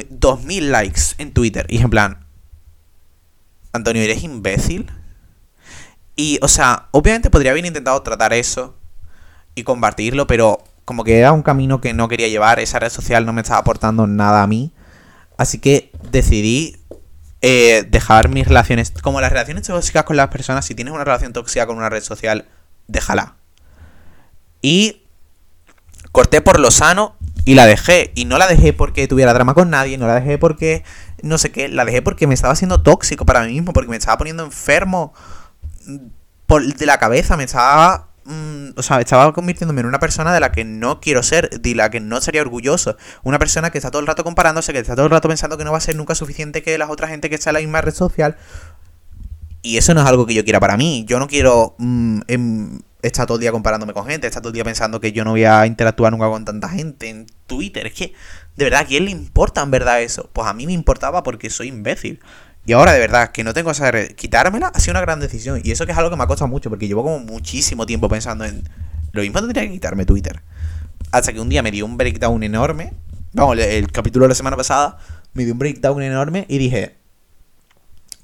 2000 0.09 0.65
eh, 0.65 0.71
likes 0.71 1.03
en 1.19 1.33
Twitter. 1.33 1.67
Y 1.69 1.79
en 1.83 1.91
plan, 1.91 2.27
Antonio, 3.75 4.03
¿eres 4.03 4.23
imbécil? 4.23 4.91
Y, 6.17 6.39
o 6.41 6.49
sea, 6.49 6.89
obviamente 6.93 7.29
podría 7.29 7.51
haber 7.51 7.67
intentado 7.67 8.01
tratar 8.03 8.33
eso 8.33 8.79
y 9.55 9.65
compartirlo, 9.65 10.27
pero 10.27 10.65
como 10.87 11.05
que 11.05 11.19
era 11.19 11.32
un 11.32 11.43
camino 11.43 11.82
que 11.82 11.93
no 11.93 12.08
quería 12.08 12.29
llevar, 12.29 12.58
esa 12.58 12.79
red 12.79 12.91
social 12.91 13.27
no 13.27 13.35
me 13.35 13.43
estaba 13.43 13.61
aportando 13.61 14.06
nada 14.06 14.43
a 14.43 14.47
mí. 14.47 14.73
Así 15.36 15.58
que 15.58 15.91
decidí 16.10 16.76
eh, 17.41 17.86
dejar 17.88 18.29
mis 18.29 18.46
relaciones. 18.46 18.93
Como 19.03 19.20
las 19.20 19.31
relaciones 19.31 19.67
tóxicas 19.67 20.05
con 20.05 20.17
las 20.17 20.29
personas, 20.29 20.64
si 20.64 20.74
tienes 20.74 20.94
una 20.94 21.05
relación 21.05 21.32
tóxica 21.32 21.67
con 21.67 21.76
una 21.76 21.91
red 21.91 22.03
social, 22.03 22.46
déjala. 22.86 23.36
Y 24.62 25.03
corté 26.12 26.41
por 26.41 26.60
lo 26.60 26.70
sano 26.70 27.17
y 27.44 27.55
la 27.55 27.67
dejé. 27.67 28.12
Y 28.14 28.24
no 28.24 28.38
la 28.38 28.46
dejé 28.46 28.72
porque 28.72 29.08
tuviera 29.08 29.34
drama 29.34 29.55
con 29.55 29.70
nadie, 29.70 29.98
no 29.98 30.06
la 30.06 30.14
dejé 30.14 30.38
porque 30.38 30.84
no 31.22 31.38
sé 31.38 31.50
qué, 31.50 31.69
la 31.69 31.84
dejé 31.84 32.03
porque 32.03 32.26
me 32.26 32.34
estaba 32.34 32.53
haciendo 32.53 32.82
tóxico 32.82 33.26
para 33.26 33.43
mí 33.44 33.53
mismo, 33.53 33.72
porque 33.72 33.91
me 33.91 33.96
estaba 33.96 34.19
poniendo 34.19 34.44
enfermo 34.44 35.12
por, 36.46 36.64
de 36.64 36.86
la 36.86 36.98
cabeza, 36.98 37.36
me 37.36 37.44
estaba 37.44 38.08
Mm, 38.25 38.71
o 38.77 38.83
sea, 38.83 39.01
estaba 39.01 39.33
convirtiéndome 39.33 39.83
en 39.83 39.87
una 39.87 39.99
persona 39.99 40.33
de 40.33 40.41
la 40.41 40.51
que 40.51 40.65
no 40.65 41.01
quiero 41.01 41.23
ser, 41.23 41.51
de 41.61 41.75
la 41.75 41.91
que 41.91 42.01
no 42.01 42.21
sería 42.21 42.41
orgulloso. 42.41 42.97
Una 43.23 43.39
persona 43.39 43.71
que 43.71 43.79
está 43.79 43.91
todo 43.91 44.01
el 44.01 44.07
rato 44.07 44.25
comparándose, 44.25 44.73
que 44.73 44.79
está 44.79 44.95
todo 44.95 45.07
el 45.07 45.11
rato 45.11 45.29
pensando 45.29 45.59
que 45.59 45.65
no 45.65 45.73
va 45.73 45.79
a 45.79 45.83
ser 45.83 45.97
nunca 45.97 46.15
suficiente 46.15 46.63
que 46.63 46.79
las 46.79 46.91
otras 46.91 47.11
gente 47.11 47.29
que 47.29 47.35
está 47.37 47.51
en 47.51 47.55
la 47.55 47.61
misma 47.61 47.81
red 47.83 47.95
social. 47.95 48.37
Y 49.63 49.79
eso 49.79 49.95
no 49.95 50.03
es 50.03 50.07
algo 50.07 50.27
que 50.27 50.35
yo 50.35 50.45
quiera 50.45 50.61
para 50.61 50.77
mí. 50.77 51.05
Yo 51.07 51.19
no 51.19 51.27
quiero 51.27 51.75
mm, 51.79 52.21
em, 52.29 52.81
estar 53.03 53.27
todo 53.27 53.37
el 53.37 53.43
día 53.43 53.53
comparándome 53.53 53.93
con 53.93 54.07
gente, 54.07 54.27
estar 54.27 54.43
todo 54.43 54.51
el 54.51 54.55
día 54.55 54.65
pensando 54.65 55.01
que 55.01 55.13
yo 55.13 55.25
no 55.25 55.33
voy 55.33 55.45
a 55.45 55.67
interactuar 55.67 56.13
nunca 56.13 56.29
con 56.29 56.45
tanta 56.45 56.69
gente 56.69 57.09
en 57.09 57.27
Twitter. 57.47 57.87
Es 57.87 57.95
que, 57.95 58.15
de 58.57 58.65
verdad, 58.65 58.81
¿a 58.81 58.85
quién 58.87 59.05
le 59.05 59.11
importa 59.11 59.63
en 59.63 59.71
verdad 59.71 60.03
eso? 60.03 60.31
Pues 60.33 60.47
a 60.49 60.55
mí 60.55 60.67
me 60.67 60.73
importaba 60.73 61.23
porque 61.23 61.51
soy 61.51 61.69
imbécil. 61.69 62.21
Y 62.67 62.73
ahora, 62.73 62.93
de 62.93 62.99
verdad, 62.99 63.31
que 63.31 63.44
no 63.44 63.53
tengo 63.53 63.71
esa 63.71 63.93
quitármela 64.15 64.69
ha 64.69 64.81
sido 64.81 64.93
una 64.93 65.03
gran 65.03 65.21
decisión. 65.21 65.61
Y 65.63 65.71
eso 65.71 65.85
que 65.85 65.93
es 65.93 65.99
algo 65.99 66.11
que 66.11 66.17
me 66.17 66.23
ha 66.23 66.27
costado 66.27 66.49
mucho, 66.49 66.71
porque 66.71 66.89
llevo 66.89 67.03
como 67.03 67.19
muchísimo 67.19 67.85
tiempo 67.87 68.09
pensando 68.09 68.44
en. 68.44 68.63
Lo 69.13 69.23
mismo 69.23 69.41
tendría 69.41 69.65
que 69.65 69.71
quitarme 69.71 70.06
Twitter. 70.06 70.43
Hasta 71.13 71.33
que 71.33 71.41
un 71.41 71.49
día 71.49 71.63
me 71.63 71.71
dio 71.71 71.85
un 71.85 71.97
breakdown 71.97 72.43
enorme. 72.43 72.93
Vamos, 73.33 73.59
el, 73.59 73.93
capítulo 73.93 74.25
de 74.25 74.31
la 74.31 74.35
semana 74.35 74.56
pasada 74.56 74.99
me 75.35 75.44
dio 75.44 75.53
un 75.53 75.59
breakdown 75.59 76.03
enorme 76.03 76.47
y 76.49 76.59
dije. 76.59 76.97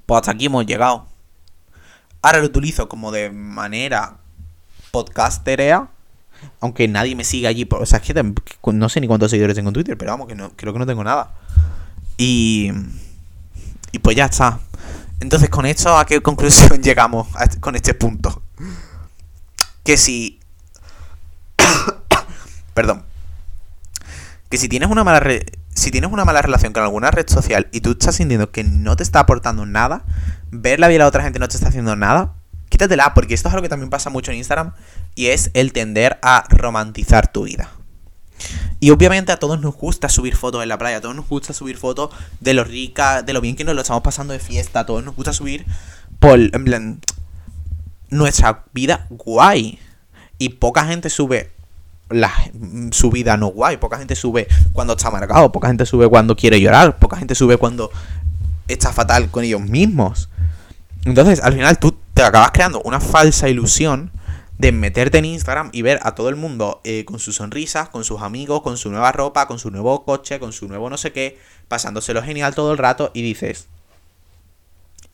Pues 0.07 0.21
hasta 0.21 0.33
aquí 0.33 0.47
hemos 0.47 0.67
llegado. 0.67 1.07
Ahora 2.23 2.41
lo 2.41 2.47
utilizo 2.47 2.89
como 2.89 3.13
de 3.13 3.31
manera 3.31 4.17
podcasterea. 4.91 5.89
Aunque 6.61 6.89
nadie 6.89 7.15
me 7.15 7.25
siga 7.25 7.51
allí. 7.51 7.69
o 7.71 7.85
sea, 7.85 7.99
es 7.99 8.05
que 8.05 8.35
no 8.73 8.89
sé 8.89 9.01
ni 9.03 9.07
cuántos 9.07 9.31
seguidores 9.31 9.55
tengo 9.55 9.69
en 9.69 9.75
Twitter, 9.75 9.99
pero 9.99 10.13
vamos, 10.13 10.27
que 10.27 10.35
no, 10.35 10.51
creo 10.57 10.73
que 10.73 10.79
no 10.79 10.87
tengo 10.87 11.05
nada. 11.05 11.35
Y. 12.17 12.73
Y 13.93 13.99
pues 13.99 14.17
ya 14.17 14.27
está. 14.27 14.61
Entonces, 15.21 15.51
con 15.51 15.67
esto, 15.67 15.97
¿a 15.97 16.07
qué 16.07 16.21
conclusión 16.21 16.83
llegamos 16.83 17.29
con 17.61 17.77
este 17.77 17.95
punto? 17.95 18.43
Que 19.85 19.97
si... 19.97 20.41
Perdón. 22.75 23.05
Que 24.49 24.59
si 24.59 24.69
tienes 24.69 24.91
una 24.91 25.05
mala 25.05 25.21
si 25.75 25.91
tienes 25.91 26.11
una 26.11 26.25
mala 26.25 26.43
relación 26.43 26.73
con 26.73 26.83
alguna 26.83 27.11
red 27.11 27.29
social 27.29 27.69
y 27.73 27.81
tú 27.81 27.93
estás 27.93 28.17
sintiendo 28.17 28.51
que 28.51 28.65
no 28.65 28.97
te 28.97 29.03
está 29.03 29.21
aportando 29.21 29.65
nada, 29.67 30.05
ver 30.51 30.81
la 30.81 30.89
vida 30.89 31.05
de 31.05 31.09
otra 31.09 31.23
gente 31.23 31.39
no 31.39 31.49
te 31.49 31.57
está 31.57 31.69
haciendo 31.69 31.97
nada, 31.97 32.35
quítatela, 32.69 33.15
porque 33.15 33.35
esto 33.35 33.49
es 33.49 33.55
algo 33.55 33.63
que 33.63 33.69
también 33.69 33.89
pasa 33.89 34.11
mucho 34.11 34.31
en 34.31 34.39
Instagram 34.39 34.73
y 35.15 35.27
es 35.29 35.51
el 35.55 35.73
tender 35.73 36.19
a 36.23 36.45
romantizar 36.49 37.33
tu 37.33 37.45
vida. 37.45 37.71
Y 38.81 38.91
obviamente 38.91 39.31
a 39.31 39.39
todos 39.39 39.61
nos 39.61 39.77
gusta 39.77 40.09
subir 40.09 40.35
fotos 40.37 40.63
en 40.63 40.71
la 40.71 40.79
playa, 40.79 40.97
a 40.97 41.01
todos 41.03 41.15
nos 41.15 41.29
gusta 41.29 41.53
subir 41.53 41.77
fotos 41.77 42.11
de 42.41 42.55
lo 42.55 42.65
rica, 42.65 43.23
de 43.23 43.35
lo 43.35 43.43
bien 43.43 43.55
que 43.55 43.65
nos 43.65 43.75
lo 43.75 43.83
estamos 43.83 44.03
pasando 44.03 44.33
de 44.33 44.39
fiesta, 44.39 44.81
a 44.81 44.87
todos 44.87 45.05
nos 45.05 45.15
gusta 45.15 45.35
subir 45.35 45.67
por, 46.19 46.39
en 46.39 46.65
plan, 46.65 47.01
nuestra 48.09 48.65
vida 48.73 49.07
guay. 49.11 49.79
Y 50.39 50.49
poca 50.49 50.87
gente 50.87 51.11
sube 51.11 51.51
su 52.91 53.11
vida 53.11 53.37
no 53.37 53.49
guay, 53.49 53.77
poca 53.77 53.99
gente 53.99 54.17
sube 54.17 54.49
cuando 54.73 54.95
está 54.95 55.09
amargado, 55.09 55.53
poca 55.53 55.69
gente 55.69 55.87
sube 55.87 56.09
cuando 56.09 56.35
quiere 56.35 56.61
llorar, 56.61 56.99
poca 56.99 57.17
gente 57.17 57.35
sube 57.35 57.57
cuando 57.59 57.91
está 58.67 58.93
fatal 58.93 59.31
con 59.31 59.45
ellos 59.45 59.61
mismos. 59.61 60.31
Entonces, 61.05 61.41
al 61.41 61.53
final 61.53 61.79
tú 61.79 61.97
te 62.15 62.23
acabas 62.23 62.51
creando 62.53 62.81
una 62.83 63.01
falsa 63.01 63.49
ilusión 63.49 64.11
de 64.61 64.73
meterte 64.73 65.17
en 65.17 65.25
Instagram 65.25 65.71
y 65.73 65.81
ver 65.81 66.01
a 66.03 66.15
todo 66.15 66.29
el 66.29 66.37
mundo 66.37 66.83
eh, 66.85 67.07
con 67.07 67.19
sus 67.19 67.37
sonrisas, 67.37 67.89
con 67.89 68.05
sus 68.05 68.21
amigos, 68.21 68.61
con 68.61 68.77
su 68.77 68.91
nueva 68.91 69.11
ropa, 69.11 69.47
con 69.47 69.59
su 69.59 69.71
nuevo 69.71 70.05
coche, 70.05 70.39
con 70.39 70.53
su 70.53 70.69
nuevo 70.69 70.91
no 70.91 70.99
sé 70.99 71.13
qué, 71.13 71.39
pasándoselo 71.69 72.23
genial 72.23 72.55
todo 72.55 72.73
el 72.73 72.77
rato 72.77 73.11
y 73.15 73.23
dices, 73.23 73.69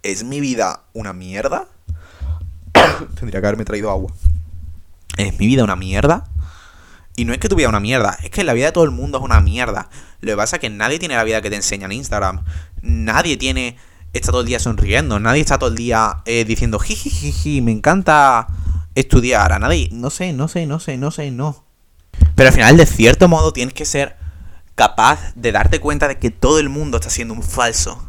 ¿es 0.03 0.25
mi 0.25 0.41
vida 0.41 0.83
una 0.95 1.13
mierda? 1.13 1.69
Tendría 3.21 3.41
que 3.41 3.47
haberme 3.47 3.65
traído 3.65 3.89
agua. 3.93 4.13
¿Es 5.17 5.39
mi 5.39 5.47
vida 5.47 5.63
una 5.63 5.77
mierda? 5.77 6.25
Y 7.15 7.25
no 7.25 7.33
es 7.33 7.39
que 7.39 7.49
tu 7.49 7.55
vida 7.55 7.69
una 7.69 7.79
mierda, 7.79 8.19
es 8.25 8.31
que 8.31 8.43
la 8.43 8.53
vida 8.53 8.67
de 8.67 8.73
todo 8.73 8.83
el 8.83 8.91
mundo 8.91 9.19
es 9.19 9.25
una 9.25 9.41
mierda. 9.41 9.89
Lo 10.23 10.33
que 10.33 10.37
pasa 10.37 10.57
es 10.57 10.61
que 10.61 10.71
nadie 10.71 10.99
tiene 10.99 11.15
la 11.15 11.23
vida 11.23 11.41
que 11.41 11.51
te 11.51 11.57
enseña 11.57 11.87
en 11.87 11.93
Instagram. 11.93 12.45
Nadie 12.83 13.37
tiene. 13.37 13.77
Está 14.13 14.33
todo 14.33 14.41
el 14.41 14.49
día 14.49 14.59
sonriendo. 14.59 15.21
Nadie 15.21 15.43
está 15.43 15.57
todo 15.57 15.71
el 15.71 15.77
día 15.77 16.23
eh, 16.25 16.45
diciendo 16.45 16.81
jiji, 16.81 17.61
me 17.61 17.71
encanta 17.71 18.49
estudiar. 18.97 19.53
A 19.53 19.59
nadie. 19.59 19.89
No 19.93 20.11
sé, 20.11 20.33
no 20.33 20.49
sé, 20.49 20.67
no 20.67 20.81
sé, 20.81 20.97
no 20.97 21.13
sé, 21.13 21.31
no. 21.31 21.65
Pero 22.35 22.49
al 22.49 22.55
final, 22.55 22.77
de 22.77 22.87
cierto 22.87 23.29
modo, 23.29 23.53
tienes 23.53 23.75
que 23.75 23.85
ser 23.85 24.17
capaz 24.75 25.33
de 25.37 25.53
darte 25.53 25.79
cuenta 25.79 26.09
de 26.09 26.19
que 26.19 26.31
todo 26.31 26.59
el 26.59 26.69
mundo 26.69 26.99
está 26.99 27.11
siendo 27.11 27.33
un 27.35 27.43
falso. 27.43 28.03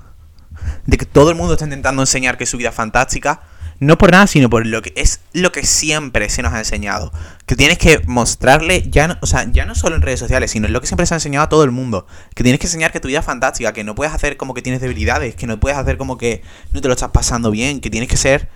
De 0.86 0.98
que 0.98 1.06
todo 1.06 1.29
el 1.29 1.36
mundo 1.36 1.53
está 1.53 1.65
intentando 1.65 2.01
enseñar 2.01 2.38
que 2.38 2.46
su 2.46 2.58
vida 2.58 2.70
es 2.70 2.75
fantástica 2.75 3.41
no 3.79 3.98
por 3.98 4.12
nada, 4.12 4.25
sino 4.25 4.50
por 4.50 4.65
lo 4.65 4.82
que 4.82 4.91
es 4.96 5.22
lo 5.34 5.51
que 5.51 5.63
siempre 5.63 6.29
se 6.29 6.41
nos 6.41 6.53
ha 6.53 6.60
enseñado. 6.60 7.12
Que 7.46 7.56
tienes 7.56 7.77
que 7.77 8.00
mostrarle, 8.08 8.84
ya 8.89 9.08
no, 9.08 9.17
o 9.22 9.27
sea, 9.27 9.50
ya 9.51 9.65
no 9.65 9.75
solo 9.75 9.96
en 9.96 10.01
redes 10.01 10.20
sociales, 10.20 10.51
sino 10.51 10.67
en 10.67 10.74
lo 10.74 10.82
que 10.82 10.88
siempre 10.88 11.06
se 11.06 11.13
ha 11.13 11.17
enseñado 11.17 11.46
a 11.46 11.50
todo 11.50 11.63
el 11.63 11.72
mundo. 11.72 12.08
Que 12.34 12.44
tienes 12.44 12.60
que 12.60 12.67
enseñar 12.67 12.91
que 12.91 13.00
tu 13.00 13.08
vida 13.08 13.20
es 13.20 13.25
fantástica, 13.25 13.74
que 13.74 13.84
no 13.84 13.94
puedes 13.94 14.13
hacer 14.13 14.38
como 14.38 14.53
que 14.53 14.62
tienes 14.62 14.82
debilidades, 14.82 15.36
que 15.36 15.48
no 15.48 15.60
puedes 15.60 15.77
hacer 15.77 15.98
como 15.98 16.17
que 16.17 16.41
no 16.72 16.82
te 16.82 16.88
lo 16.88 16.94
estás 16.94 17.12
pasando 17.12 17.51
bien, 17.51 17.79
que 17.79 17.89
tienes 17.89 18.10
que 18.10 18.17
ser 18.17 18.50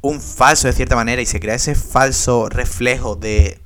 un 0.00 0.20
falso 0.20 0.68
de 0.68 0.72
cierta 0.72 0.96
manera 0.96 1.20
y 1.22 1.26
se 1.26 1.40
crea 1.40 1.54
ese 1.54 1.74
falso 1.74 2.48
reflejo 2.48 3.16
de 3.16 3.60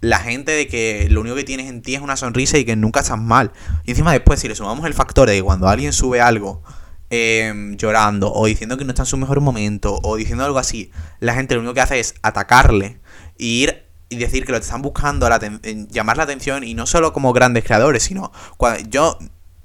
la 0.00 0.18
gente 0.18 0.52
de 0.52 0.66
que 0.68 1.08
lo 1.10 1.20
único 1.20 1.36
que 1.36 1.44
tienes 1.44 1.68
en 1.68 1.82
ti 1.82 1.94
es 1.94 2.00
una 2.00 2.16
sonrisa 2.16 2.58
y 2.58 2.64
que 2.64 2.76
nunca 2.76 3.00
estás 3.00 3.18
mal. 3.18 3.52
Y 3.84 3.90
encima 3.90 4.12
después 4.12 4.40
si 4.40 4.48
le 4.48 4.54
sumamos 4.54 4.86
el 4.86 4.94
factor 4.94 5.28
de 5.28 5.36
que 5.36 5.42
cuando 5.42 5.68
alguien 5.68 5.92
sube 5.92 6.20
algo 6.20 6.62
Em, 7.10 7.78
llorando 7.78 8.30
o 8.30 8.44
diciendo 8.44 8.76
que 8.76 8.84
no 8.84 8.90
está 8.90 9.00
en 9.02 9.06
su 9.06 9.16
mejor 9.16 9.40
momento 9.40 9.98
o 10.02 10.16
diciendo 10.16 10.44
algo 10.44 10.58
así, 10.58 10.90
la 11.20 11.32
gente 11.32 11.54
lo 11.54 11.60
único 11.60 11.72
que 11.72 11.80
hace 11.80 11.98
es 12.00 12.14
atacarle 12.20 13.00
y 13.38 13.62
ir 13.62 13.86
y 14.10 14.16
decir 14.16 14.44
que 14.44 14.52
lo 14.52 14.58
están 14.58 14.82
buscando, 14.82 15.26
la 15.26 15.40
llamar 15.88 16.18
la 16.18 16.24
atención 16.24 16.64
y 16.64 16.74
no 16.74 16.84
solo 16.84 17.14
como 17.14 17.32
grandes 17.32 17.64
creadores, 17.64 18.02
sino 18.02 18.30
cuando 18.58 18.86
yo 18.90 19.18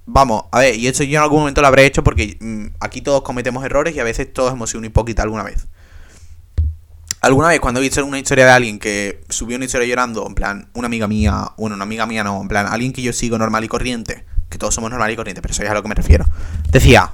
Vamos, 0.06 0.44
a 0.52 0.60
ver, 0.60 0.76
y 0.76 0.88
eso 0.88 1.04
yo 1.06 1.18
en 1.18 1.24
algún 1.24 1.40
momento 1.40 1.62
lo 1.62 1.68
habré 1.68 1.86
hecho 1.86 2.04
porque 2.04 2.38
mm, 2.40 2.76
aquí 2.82 3.02
todos 3.02 3.22
cometemos 3.22 3.64
errores 3.64 3.96
y 3.96 4.02
a 4.02 4.04
veces 4.04 4.32
todos 4.34 4.52
hemos 4.52 4.70
sido 4.70 4.80
un 4.80 4.86
hipócrita 4.86 5.24
alguna 5.24 5.44
vez. 5.44 5.68
Alguna 7.24 7.48
vez 7.48 7.62
cuando 7.62 7.80
he 7.80 7.84
visto 7.84 8.06
una 8.06 8.20
historia 8.20 8.44
de 8.46 8.52
alguien 8.52 8.80
que 8.80 9.24
subió 9.30 9.56
una 9.56 9.64
historia 9.64 9.88
llorando, 9.88 10.28
en 10.28 10.36
plan, 10.36 10.68
una 10.74 10.88
amiga 10.88 11.08
mía, 11.08 11.54
bueno, 11.56 11.74
una 11.78 11.86
amiga 11.86 12.06
mía 12.06 12.22
no, 12.22 12.42
en 12.42 12.50
plan, 12.50 12.68
alguien 12.68 12.92
que 12.92 13.02
yo 13.02 13.14
sigo 13.14 13.38
normal 13.38 13.64
y 13.64 13.70
corriente, 13.70 14.26
que 14.50 14.58
todos 14.58 14.76
somos 14.76 14.92
normal 14.92 15.10
y 15.10 15.16
corriente, 15.16 15.42
pero 15.42 15.54
eso 15.54 15.64
es 15.64 15.70
a 15.70 15.74
lo 15.74 15.82
que 15.82 15.88
me 15.88 15.96
refiero, 15.96 16.26
decía, 16.70 17.14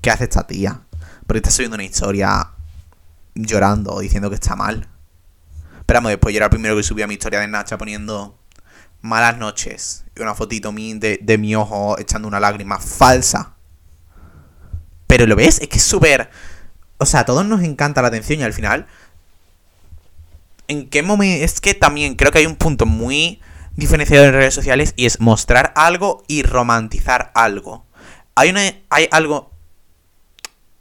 ¿qué 0.00 0.12
hace 0.12 0.22
esta 0.22 0.46
tía? 0.46 0.82
Porque 1.26 1.38
está 1.38 1.50
subiendo 1.50 1.74
una 1.74 1.82
historia 1.82 2.52
llorando, 3.34 3.98
diciendo 3.98 4.28
que 4.28 4.36
está 4.36 4.54
mal. 4.54 4.86
Pero 5.86 6.00
después 6.02 6.32
yo 6.32 6.38
era 6.38 6.46
el 6.46 6.50
primero 6.50 6.76
que 6.76 6.84
subía 6.84 7.08
mi 7.08 7.14
historia 7.14 7.40
de 7.40 7.48
Nacha 7.48 7.76
poniendo 7.78 8.38
malas 9.00 9.38
noches 9.38 10.04
y 10.16 10.22
una 10.22 10.36
fotito 10.36 10.70
de, 10.70 11.18
de 11.20 11.36
mi 11.36 11.56
ojo 11.56 11.98
echando 11.98 12.28
una 12.28 12.38
lágrima 12.38 12.78
falsa. 12.78 13.56
Pero 15.08 15.26
lo 15.26 15.34
ves, 15.34 15.58
es 15.60 15.68
que 15.68 15.78
es 15.78 15.82
súper... 15.82 16.30
O 17.00 17.06
sea, 17.06 17.20
a 17.20 17.24
todos 17.24 17.44
nos 17.44 17.62
encanta 17.62 18.02
la 18.02 18.08
atención 18.08 18.40
y 18.40 18.42
al 18.42 18.52
final... 18.52 18.86
¿En 20.68 20.88
qué 20.88 21.02
momento? 21.02 21.44
Es 21.44 21.60
que 21.60 21.74
también 21.74 22.14
creo 22.14 22.30
que 22.30 22.38
hay 22.38 22.46
un 22.46 22.54
punto 22.54 22.86
muy 22.86 23.40
diferenciado 23.74 24.24
en 24.24 24.32
redes 24.32 24.54
sociales 24.54 24.94
y 24.94 25.06
es 25.06 25.18
mostrar 25.18 25.72
algo 25.74 26.22
y 26.28 26.44
romantizar 26.44 27.32
algo. 27.34 27.84
Hay, 28.36 28.50
una, 28.50 28.60
hay 28.88 29.08
algo 29.10 29.50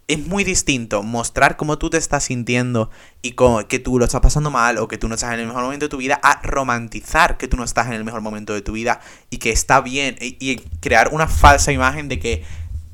es 0.09 0.25
muy 0.25 0.43
distinto 0.43 1.03
mostrar 1.03 1.55
cómo 1.55 1.77
tú 1.77 1.91
te 1.91 1.97
estás 1.97 2.23
sintiendo 2.23 2.89
y 3.21 3.35
que 3.67 3.77
tú 3.77 3.99
lo 3.99 4.05
estás 4.05 4.21
pasando 4.21 4.49
mal 4.49 4.79
o 4.79 4.87
que 4.87 4.97
tú 4.97 5.07
no 5.07 5.13
estás 5.13 5.35
en 5.35 5.39
el 5.41 5.45
mejor 5.45 5.63
momento 5.63 5.85
de 5.85 5.89
tu 5.89 5.97
vida 5.97 6.19
a 6.23 6.41
romantizar 6.41 7.37
que 7.37 7.47
tú 7.47 7.57
no 7.57 7.63
estás 7.63 7.85
en 7.87 7.93
el 7.93 8.03
mejor 8.03 8.21
momento 8.21 8.55
de 8.55 8.63
tu 8.63 8.71
vida 8.71 9.01
y 9.29 9.37
que 9.37 9.51
está 9.51 9.81
bien 9.81 10.17
y, 10.19 10.55
crear 10.81 11.09
una 11.11 11.27
falsa 11.27 11.71
imagen 11.71 12.09
de 12.09 12.19
que 12.19 12.43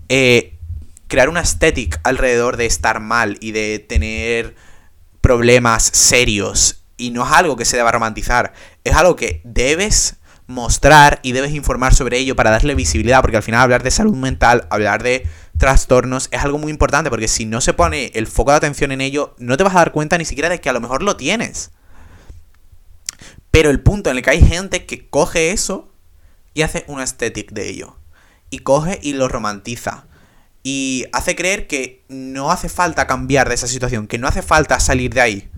eh, 0.10 0.55
crear 1.08 1.30
una 1.30 1.42
estética 1.42 2.00
alrededor 2.04 2.58
de 2.58 2.66
estar 2.66 3.00
mal 3.00 3.38
y 3.42 3.52
de 3.52 3.80
tener 3.80 4.56
problemas 5.22 5.84
serios 5.84 6.86
y 6.98 7.12
no 7.12 7.26
es 7.26 7.32
algo 7.32 7.56
que 7.56 7.66
se 7.66 7.78
deba 7.78 7.92
romantizar, 7.92 8.54
es 8.84 8.96
algo 8.96 9.16
que 9.16 9.42
debes 9.44 10.18
mostrar 10.48 11.20
y 11.24 11.32
debes 11.32 11.54
informar 11.54 11.96
sobre 11.96 12.20
ello 12.20 12.36
para 12.36 12.52
darle 12.52 12.76
visibilidad 12.76 13.22
porque 13.22 13.38
al 13.38 13.44
final 13.44 13.62
hablar 13.62 13.84
de 13.84 13.92
salud 13.92 14.16
mental, 14.16 14.68
hablar 14.70 15.02
de 15.02 15.28
trastornos 15.58 16.28
es 16.32 16.42
algo 16.42 16.58
muy 16.58 16.72
importante 16.72 17.10
porque 17.10 17.28
si 17.28 17.46
no 17.46 17.62
se 17.62 17.74
pone 17.74 18.12
el 18.14 18.28
foco 18.28 18.52
de 18.52 18.58
atención 18.58 18.92
en 18.92 19.02
ello, 19.02 19.36
no 19.40 19.58
te 19.58 19.64
vas 19.64 19.76
a 19.76 19.80
dar 19.80 19.92
cuenta 19.92 20.18
ni 20.18 20.26
siquiera 20.26 20.50
de 20.50 20.62
que 20.62 20.70
a 20.70 20.74
lo 20.74 20.82
mejor 20.82 21.02
lo 21.02 21.18
tienes. 21.18 21.72
Pero 23.52 23.70
el 23.70 23.80
punto 23.82 24.10
en 24.10 24.18
el 24.18 24.24
que 24.24 24.32
hay 24.32 24.42
gente 24.42 24.86
que 24.86 25.10
coge 25.10 25.52
eso 25.52 25.92
y 26.54 26.62
hace 26.62 26.84
una 26.88 27.04
estética 27.04 27.54
de 27.56 27.70
ello. 27.70 27.98
Y 28.50 28.60
coge 28.60 29.00
y 29.02 29.14
lo 29.14 29.28
romantiza. 29.28 30.06
Y 30.68 31.06
hace 31.14 31.36
creer 31.36 31.68
que 31.68 32.04
no 32.10 32.50
hace 32.50 32.70
falta 32.70 33.06
cambiar 33.06 33.50
de 33.50 33.54
esa 33.54 33.68
situación, 33.68 34.08
que 34.08 34.18
no 34.18 34.28
hace 34.28 34.42
falta 34.42 34.80
salir 34.80 35.14
de 35.14 35.22
ahí. 35.22 35.50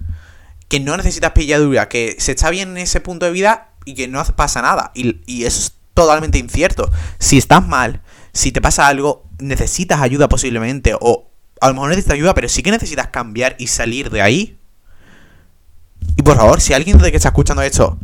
Que 0.67 0.81
no 0.81 0.97
necesitas 0.97 1.31
pilladura, 1.31 1.87
que 1.87 2.17
se 2.19 2.33
está 2.33 2.49
bien 2.49 2.71
en 2.71 2.77
ese 2.79 2.99
punto 2.99 3.25
de 3.25 3.31
vida 3.31 3.69
y 3.85 3.93
que 3.93 4.09
no 4.09 4.21
pasa 4.35 4.61
nada. 4.61 4.91
Y, 4.95 5.21
y 5.25 5.45
eso 5.45 5.61
es 5.61 5.75
totalmente 5.93 6.39
incierto. 6.39 6.91
Si 7.19 7.37
estás 7.37 7.65
mal, 7.65 8.01
si 8.33 8.51
te 8.51 8.59
pasa 8.59 8.85
algo, 8.85 9.23
necesitas 9.39 10.01
ayuda 10.01 10.27
posiblemente, 10.27 10.93
o 10.99 11.31
a 11.61 11.69
lo 11.69 11.75
mejor 11.75 11.91
necesitas 11.91 12.15
ayuda, 12.15 12.33
pero 12.33 12.49
sí 12.49 12.61
que 12.61 12.71
necesitas 12.71 13.07
cambiar 13.07 13.55
y 13.59 13.67
salir 13.67 14.09
de 14.09 14.21
ahí. 14.21 14.57
Y 16.17 16.21
por 16.21 16.35
favor, 16.35 16.59
si 16.59 16.73
alguien 16.73 16.97
de 16.97 17.11
que 17.11 17.17
está 17.17 17.29
escuchando 17.29 17.61
esto, 17.61 17.97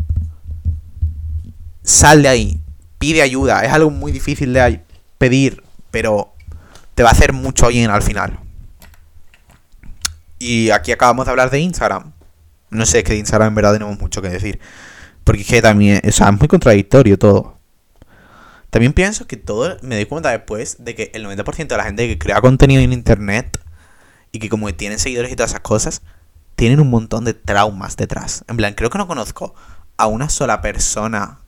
sal 1.83 2.23
de 2.23 2.29
ahí, 2.29 2.61
pide 2.97 3.21
ayuda, 3.21 3.65
es 3.65 3.73
algo 3.73 3.89
muy 3.89 4.13
difícil 4.13 4.53
de 4.53 4.81
pedir, 5.17 5.61
pero 5.91 6.32
te 6.95 7.03
va 7.03 7.09
a 7.09 7.11
hacer 7.13 7.33
mucho 7.33 7.67
bien 7.67 7.89
al 7.89 8.01
final. 8.01 8.39
Y 10.39 10.71
aquí 10.71 10.91
acabamos 10.91 11.25
de 11.25 11.31
hablar 11.31 11.49
de 11.49 11.59
Instagram. 11.59 12.11
No 12.69 12.85
sé, 12.85 12.99
es 12.99 13.03
que 13.03 13.13
de 13.13 13.19
Instagram 13.19 13.49
en 13.49 13.55
verdad 13.55 13.73
tenemos 13.73 13.99
mucho 13.99 14.21
que 14.21 14.29
decir. 14.29 14.59
Porque 15.23 15.41
es 15.41 15.47
que 15.47 15.61
también, 15.61 16.01
o 16.05 16.11
sea, 16.11 16.29
es 16.29 16.39
muy 16.39 16.47
contradictorio 16.47 17.17
todo. 17.17 17.57
También 18.69 18.93
pienso 18.93 19.27
que 19.27 19.37
todo, 19.37 19.77
me 19.83 19.95
doy 19.95 20.05
cuenta 20.05 20.31
después 20.31 20.83
de 20.83 20.95
que 20.95 21.11
el 21.13 21.25
90% 21.25 21.67
de 21.67 21.77
la 21.77 21.83
gente 21.83 22.07
que 22.07 22.17
crea 22.17 22.41
contenido 22.41 22.81
en 22.81 22.91
internet 22.91 23.59
y 24.31 24.39
que 24.39 24.49
como 24.49 24.73
tienen 24.73 24.97
seguidores 24.97 25.31
y 25.31 25.35
todas 25.35 25.51
esas 25.51 25.61
cosas, 25.61 26.01
tienen 26.55 26.79
un 26.79 26.89
montón 26.89 27.23
de 27.23 27.33
traumas 27.35 27.97
detrás. 27.97 28.43
En 28.47 28.57
plan, 28.57 28.73
creo 28.73 28.89
que 28.89 28.97
no 28.97 29.07
conozco 29.07 29.53
a 29.97 30.07
una 30.07 30.27
sola 30.27 30.61
persona 30.61 31.39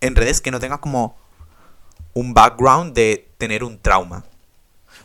en 0.00 0.14
redes 0.14 0.40
que 0.40 0.50
no 0.50 0.60
tenga 0.60 0.78
como 0.78 1.16
un 2.12 2.34
background 2.34 2.94
de 2.94 3.30
tener 3.38 3.64
un 3.64 3.78
trauma. 3.78 4.24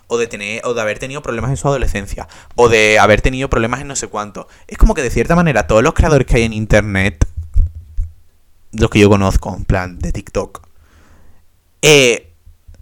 O 0.10 0.18
de 0.18 0.28
tener. 0.28 0.62
O 0.66 0.74
de 0.74 0.82
haber 0.82 1.00
tenido 1.00 1.22
problemas 1.22 1.50
en 1.50 1.58
su 1.58 1.70
adolescencia. 1.70 2.28
O 2.56 2.68
de 2.68 3.00
haber 3.00 3.22
tenido 3.22 3.50
problemas 3.50 3.80
en 3.80 3.88
no 3.88 3.96
sé 3.96 4.08
cuánto. 4.08 4.50
Es 4.68 4.78
como 4.78 4.94
que 4.94 5.02
de 5.02 5.10
cierta 5.10 5.36
manera 5.36 5.66
todos 5.68 5.82
los 5.82 5.94
creadores 5.94 6.28
que 6.28 6.36
hay 6.36 6.44
en 6.44 6.54
internet. 6.54 7.26
Los 8.74 8.90
que 8.90 9.00
yo 9.00 9.10
conozco, 9.10 9.56
en 9.56 9.66
plan, 9.66 9.98
de 9.98 10.12
TikTok 10.12 10.70
eh, 11.82 12.34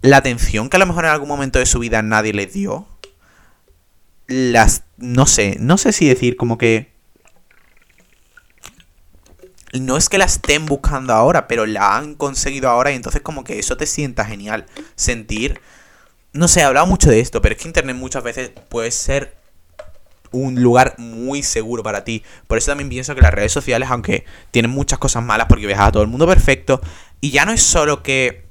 la 0.02 0.18
atención 0.18 0.68
que 0.68 0.76
a 0.76 0.80
lo 0.80 0.86
mejor 0.86 1.04
en 1.04 1.10
algún 1.10 1.28
momento 1.28 1.58
de 1.58 1.66
su 1.66 1.78
vida 1.78 2.02
nadie 2.02 2.32
le 2.32 2.46
dio, 2.46 2.86
las... 4.26 4.84
No 4.96 5.26
sé, 5.26 5.56
no 5.60 5.78
sé 5.78 5.92
si 5.92 6.08
decir 6.08 6.36
como 6.36 6.58
que... 6.58 6.92
No 9.78 9.96
es 9.96 10.08
que 10.08 10.18
la 10.18 10.24
estén 10.24 10.66
buscando 10.66 11.12
ahora, 11.12 11.46
pero 11.46 11.66
la 11.66 11.96
han 11.96 12.14
conseguido 12.14 12.68
ahora 12.68 12.90
y 12.90 12.96
entonces 12.96 13.20
como 13.20 13.44
que 13.44 13.58
eso 13.58 13.76
te 13.76 13.86
sienta 13.86 14.24
genial. 14.24 14.66
Sentir... 14.96 15.60
No 16.32 16.48
sé, 16.48 16.60
he 16.60 16.64
hablado 16.64 16.86
mucho 16.86 17.10
de 17.10 17.20
esto, 17.20 17.40
pero 17.40 17.54
es 17.54 17.60
que 17.60 17.68
Internet 17.68 17.96
muchas 17.96 18.22
veces 18.22 18.50
puede 18.68 18.90
ser 18.90 19.36
un 20.30 20.62
lugar 20.62 20.94
muy 20.98 21.42
seguro 21.42 21.82
para 21.82 22.04
ti. 22.04 22.22
Por 22.46 22.58
eso 22.58 22.70
también 22.70 22.88
pienso 22.88 23.14
que 23.14 23.22
las 23.22 23.32
redes 23.32 23.52
sociales, 23.52 23.88
aunque 23.90 24.24
tienen 24.50 24.70
muchas 24.70 24.98
cosas 24.98 25.22
malas 25.24 25.46
porque 25.48 25.66
ves 25.66 25.78
a 25.78 25.90
todo 25.90 26.02
el 26.02 26.08
mundo 26.08 26.26
perfecto, 26.26 26.80
y 27.20 27.30
ya 27.30 27.44
no 27.44 27.52
es 27.52 27.62
solo 27.62 28.02
que... 28.02 28.46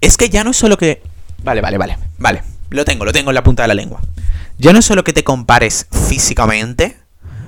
Es 0.00 0.16
que 0.16 0.28
ya 0.28 0.44
no 0.44 0.50
es 0.50 0.56
solo 0.56 0.76
que... 0.76 1.02
Vale, 1.42 1.60
vale, 1.60 1.78
vale, 1.78 1.98
vale. 2.18 2.42
Lo 2.70 2.84
tengo, 2.84 3.04
lo 3.04 3.12
tengo 3.12 3.30
en 3.30 3.34
la 3.34 3.42
punta 3.42 3.62
de 3.62 3.68
la 3.68 3.74
lengua. 3.74 4.00
Ya 4.58 4.72
no 4.72 4.80
es 4.80 4.84
solo 4.84 5.02
que 5.02 5.12
te 5.12 5.24
compares 5.24 5.86
físicamente, 6.08 6.96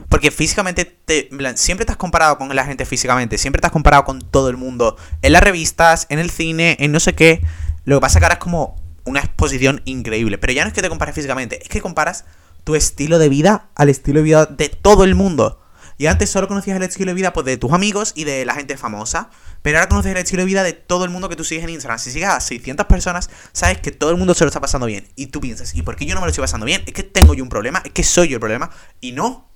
porque 0.09 0.31
físicamente 0.31 0.85
te, 0.85 1.29
siempre 1.57 1.85
te 1.85 1.93
has 1.93 1.99
comparado 1.99 2.39
con 2.39 2.55
la 2.55 2.65
gente 2.65 2.87
físicamente, 2.87 3.39
siempre 3.39 3.61
te 3.61 3.67
has 3.67 3.73
comparado 3.73 4.05
con 4.05 4.21
todo 4.21 4.49
el 4.49 4.57
mundo, 4.57 4.97
en 5.23 5.33
las 5.33 5.43
revistas, 5.43 6.07
en 6.09 6.19
el 6.19 6.31
cine, 6.31 6.77
en 6.81 6.93
no 6.93 7.01
sé 7.01 7.15
qué. 7.15 7.43
Lo 7.85 7.97
que 7.97 8.01
pasa 8.01 8.19
es 8.19 8.21
que 8.21 8.25
ahora 8.25 8.35
es 8.35 8.41
como 8.41 8.77
una 9.07 9.21
exposición 9.21 9.81
increíble, 9.85 10.39
pero 10.39 10.53
ya 10.53 10.63
no 10.63 10.69
es 10.69 10.75
que 10.75 10.83
te 10.83 10.89
compares 10.89 11.15
físicamente, 11.15 11.63
es 11.63 11.69
que 11.69 11.81
comparas 11.81 12.25
tu 12.65 12.75
estilo 12.75 13.19
de 13.19 13.29
vida 13.29 13.69
al 13.75 13.89
estilo 13.89 14.19
de 14.19 14.25
vida 14.25 14.47
de 14.47 14.69
todo 14.69 15.05
el 15.05 15.15
mundo. 15.15 15.63
Y 15.99 16.07
antes 16.07 16.29
solo 16.29 16.47
conocías 16.47 16.77
el 16.77 16.83
estilo 16.83 17.11
de 17.11 17.15
vida 17.15 17.33
pues, 17.33 17.47
de 17.47 17.57
tus 17.57 17.73
amigos 17.73 18.13
y 18.15 18.25
de 18.25 18.45
la 18.45 18.55
gente 18.55 18.77
famosa. 18.77 19.31
Pero 19.63 19.79
ahora 19.79 19.89
conoces 19.89 20.13
el 20.13 20.19
estilo 20.19 20.43
de 20.43 20.47
vida 20.47 20.63
de 20.63 20.75
todo 20.75 21.05
el 21.05 21.11
mundo 21.11 21.29
que 21.29 21.37
tú 21.37 21.45
sigues 21.45 21.65
en 21.65 21.71
Instagram. 21.71 21.99
Si 21.99 22.11
sigues 22.11 22.29
a 22.29 22.41
600 22.41 22.87
personas, 22.87 23.31
sabes 23.53 23.79
que 23.79 23.93
todo 23.93 24.11
el 24.11 24.17
mundo 24.17 24.35
se 24.35 24.45
lo 24.45 24.49
está 24.49 24.61
pasando 24.61 24.87
bien. 24.87 25.09
Y 25.17 25.29
tú 25.29 25.41
piensas, 25.41 25.75
¿y 25.75 25.83
por 25.83 25.97
qué 25.97 26.05
yo 26.05 26.15
no 26.15 26.21
me 26.21 26.27
lo 26.27 26.31
estoy 26.31 26.43
pasando 26.43 26.67
bien? 26.67 26.83
Es 26.87 26.93
que 26.93 27.03
tengo 27.03 27.35
yo 27.35 27.43
un 27.43 27.49
problema, 27.49 27.83
es 27.85 27.93
que 27.93 28.05
soy 28.05 28.29
yo 28.29 28.37
el 28.37 28.41
problema. 28.41 28.71
Y 29.01 29.13
no. 29.13 29.49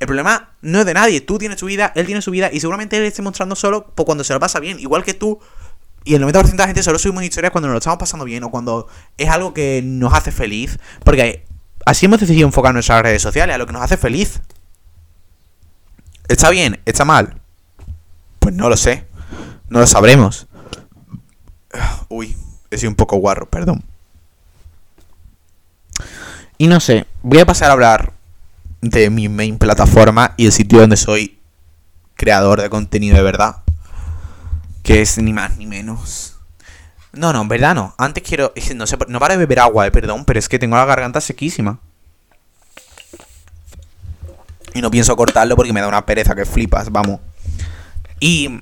El 0.00 0.08
problema 0.08 0.56
no 0.60 0.80
es 0.80 0.86
de 0.86 0.94
nadie. 0.94 1.20
Tú 1.20 1.38
tienes 1.38 1.58
tu 1.58 1.66
vida, 1.66 1.92
él 1.94 2.06
tiene 2.06 2.20
su 2.22 2.32
vida. 2.32 2.50
Y 2.52 2.58
seguramente 2.58 2.96
él 2.96 3.04
esté 3.04 3.22
mostrando 3.22 3.54
solo 3.54 3.94
por 3.94 4.04
cuando 4.04 4.24
se 4.24 4.32
lo 4.32 4.40
pasa 4.40 4.58
bien. 4.58 4.80
Igual 4.80 5.04
que 5.04 5.14
tú. 5.14 5.38
Y 6.04 6.14
el 6.14 6.22
90% 6.22 6.50
de 6.50 6.56
la 6.58 6.66
gente 6.66 6.82
solo 6.82 6.98
subimos 6.98 7.24
historias 7.24 7.50
cuando 7.50 7.68
nos 7.68 7.74
lo 7.74 7.78
estamos 7.78 7.98
pasando 7.98 8.24
bien 8.26 8.44
o 8.44 8.50
cuando 8.50 8.88
es 9.16 9.28
algo 9.28 9.54
que 9.54 9.80
nos 9.82 10.12
hace 10.12 10.30
feliz. 10.32 10.78
Porque 11.02 11.46
así 11.86 12.06
hemos 12.06 12.20
decidido 12.20 12.46
enfocar 12.46 12.74
nuestras 12.74 13.02
redes 13.02 13.22
sociales 13.22 13.54
a 13.54 13.58
lo 13.58 13.66
que 13.66 13.72
nos 13.72 13.82
hace 13.82 13.96
feliz. 13.96 14.40
¿Está 16.28 16.50
bien? 16.50 16.80
¿Está 16.84 17.04
mal? 17.04 17.40
Pues 18.38 18.54
no 18.54 18.68
lo 18.68 18.76
sé. 18.76 19.06
No 19.70 19.80
lo 19.80 19.86
sabremos. 19.86 20.46
Uy, 22.08 22.36
he 22.70 22.76
sido 22.76 22.90
un 22.90 22.96
poco 22.96 23.16
guarro, 23.16 23.48
perdón. 23.48 23.82
Y 26.58 26.68
no 26.68 26.80
sé, 26.80 27.06
voy 27.22 27.40
a 27.40 27.46
pasar 27.46 27.70
a 27.70 27.72
hablar 27.72 28.12
de 28.80 29.10
mi 29.10 29.28
main 29.28 29.58
plataforma 29.58 30.34
y 30.36 30.46
el 30.46 30.52
sitio 30.52 30.80
donde 30.80 30.96
soy 30.96 31.38
creador 32.14 32.60
de 32.62 32.70
contenido 32.70 33.16
de 33.16 33.22
verdad. 33.22 33.63
Que 34.84 35.02
es 35.02 35.18
ni 35.18 35.32
más 35.32 35.56
ni 35.56 35.66
menos. 35.66 36.36
No, 37.12 37.32
no, 37.32 37.42
en 37.42 37.48
verdad 37.48 37.74
no. 37.74 37.94
Antes 37.98 38.22
quiero. 38.22 38.52
No 38.76 38.86
sé, 38.86 38.96
no 39.08 39.18
para 39.18 39.34
de 39.34 39.38
beber 39.38 39.58
agua, 39.58 39.86
eh, 39.86 39.90
perdón, 39.90 40.24
pero 40.24 40.38
es 40.38 40.48
que 40.48 40.60
tengo 40.60 40.76
la 40.76 40.84
garganta 40.84 41.20
sequísima. 41.20 41.80
Y 44.74 44.80
no 44.80 44.90
pienso 44.90 45.16
cortarlo 45.16 45.56
porque 45.56 45.72
me 45.72 45.80
da 45.80 45.88
una 45.88 46.06
pereza 46.06 46.36
que 46.36 46.44
flipas, 46.44 46.90
vamos. 46.92 47.20
Y 48.20 48.60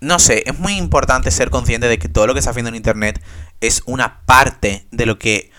no 0.00 0.18
sé, 0.18 0.42
es 0.46 0.58
muy 0.58 0.74
importante 0.74 1.30
ser 1.30 1.50
consciente 1.50 1.88
de 1.88 1.98
que 1.98 2.08
todo 2.08 2.26
lo 2.26 2.32
que 2.32 2.38
está 2.40 2.50
haciendo 2.50 2.68
en 2.68 2.76
internet 2.76 3.22
es 3.60 3.82
una 3.86 4.20
parte 4.24 4.86
de 4.90 5.06
lo 5.06 5.18
que 5.18 5.50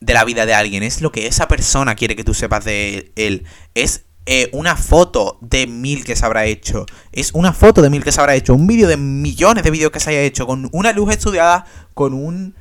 de 0.00 0.14
la 0.14 0.24
vida 0.24 0.46
de 0.46 0.54
alguien, 0.54 0.82
es 0.82 1.02
lo 1.02 1.12
que 1.12 1.26
esa 1.26 1.46
persona 1.46 1.94
quiere 1.94 2.16
que 2.16 2.24
tú 2.24 2.32
sepas 2.32 2.64
de 2.64 3.12
él, 3.16 3.46
es 3.74 4.04
eh, 4.26 4.50
una 4.52 4.76
foto 4.76 5.38
de 5.40 5.66
mil 5.66 6.04
que 6.04 6.16
se 6.16 6.24
habrá 6.24 6.44
hecho, 6.44 6.86
es 7.12 7.32
una 7.32 7.52
foto 7.52 7.82
de 7.82 7.90
mil 7.90 8.04
que 8.04 8.12
se 8.12 8.20
habrá 8.20 8.34
hecho, 8.34 8.54
un 8.54 8.66
vídeo 8.66 8.86
de 8.86 8.96
millones 8.96 9.64
de 9.64 9.70
vídeos 9.70 9.90
que 9.90 10.00
se 10.00 10.10
haya 10.10 10.20
hecho, 10.20 10.46
con 10.46 10.68
una 10.72 10.92
luz 10.92 11.10
estudiada, 11.10 11.64
con 11.94 12.14
un 12.14 12.54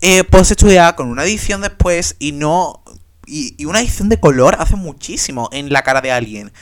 eh, 0.00 0.24
post 0.24 0.52
estudiada, 0.52 0.94
con 0.94 1.08
una 1.08 1.24
edición 1.24 1.60
después 1.60 2.16
y 2.18 2.32
no... 2.32 2.82
Y, 3.28 3.56
y 3.58 3.64
una 3.64 3.80
edición 3.80 4.08
de 4.08 4.20
color 4.20 4.56
hace 4.60 4.76
muchísimo 4.76 5.48
en 5.52 5.72
la 5.72 5.82
cara 5.82 6.00
de 6.00 6.12
alguien. 6.12 6.52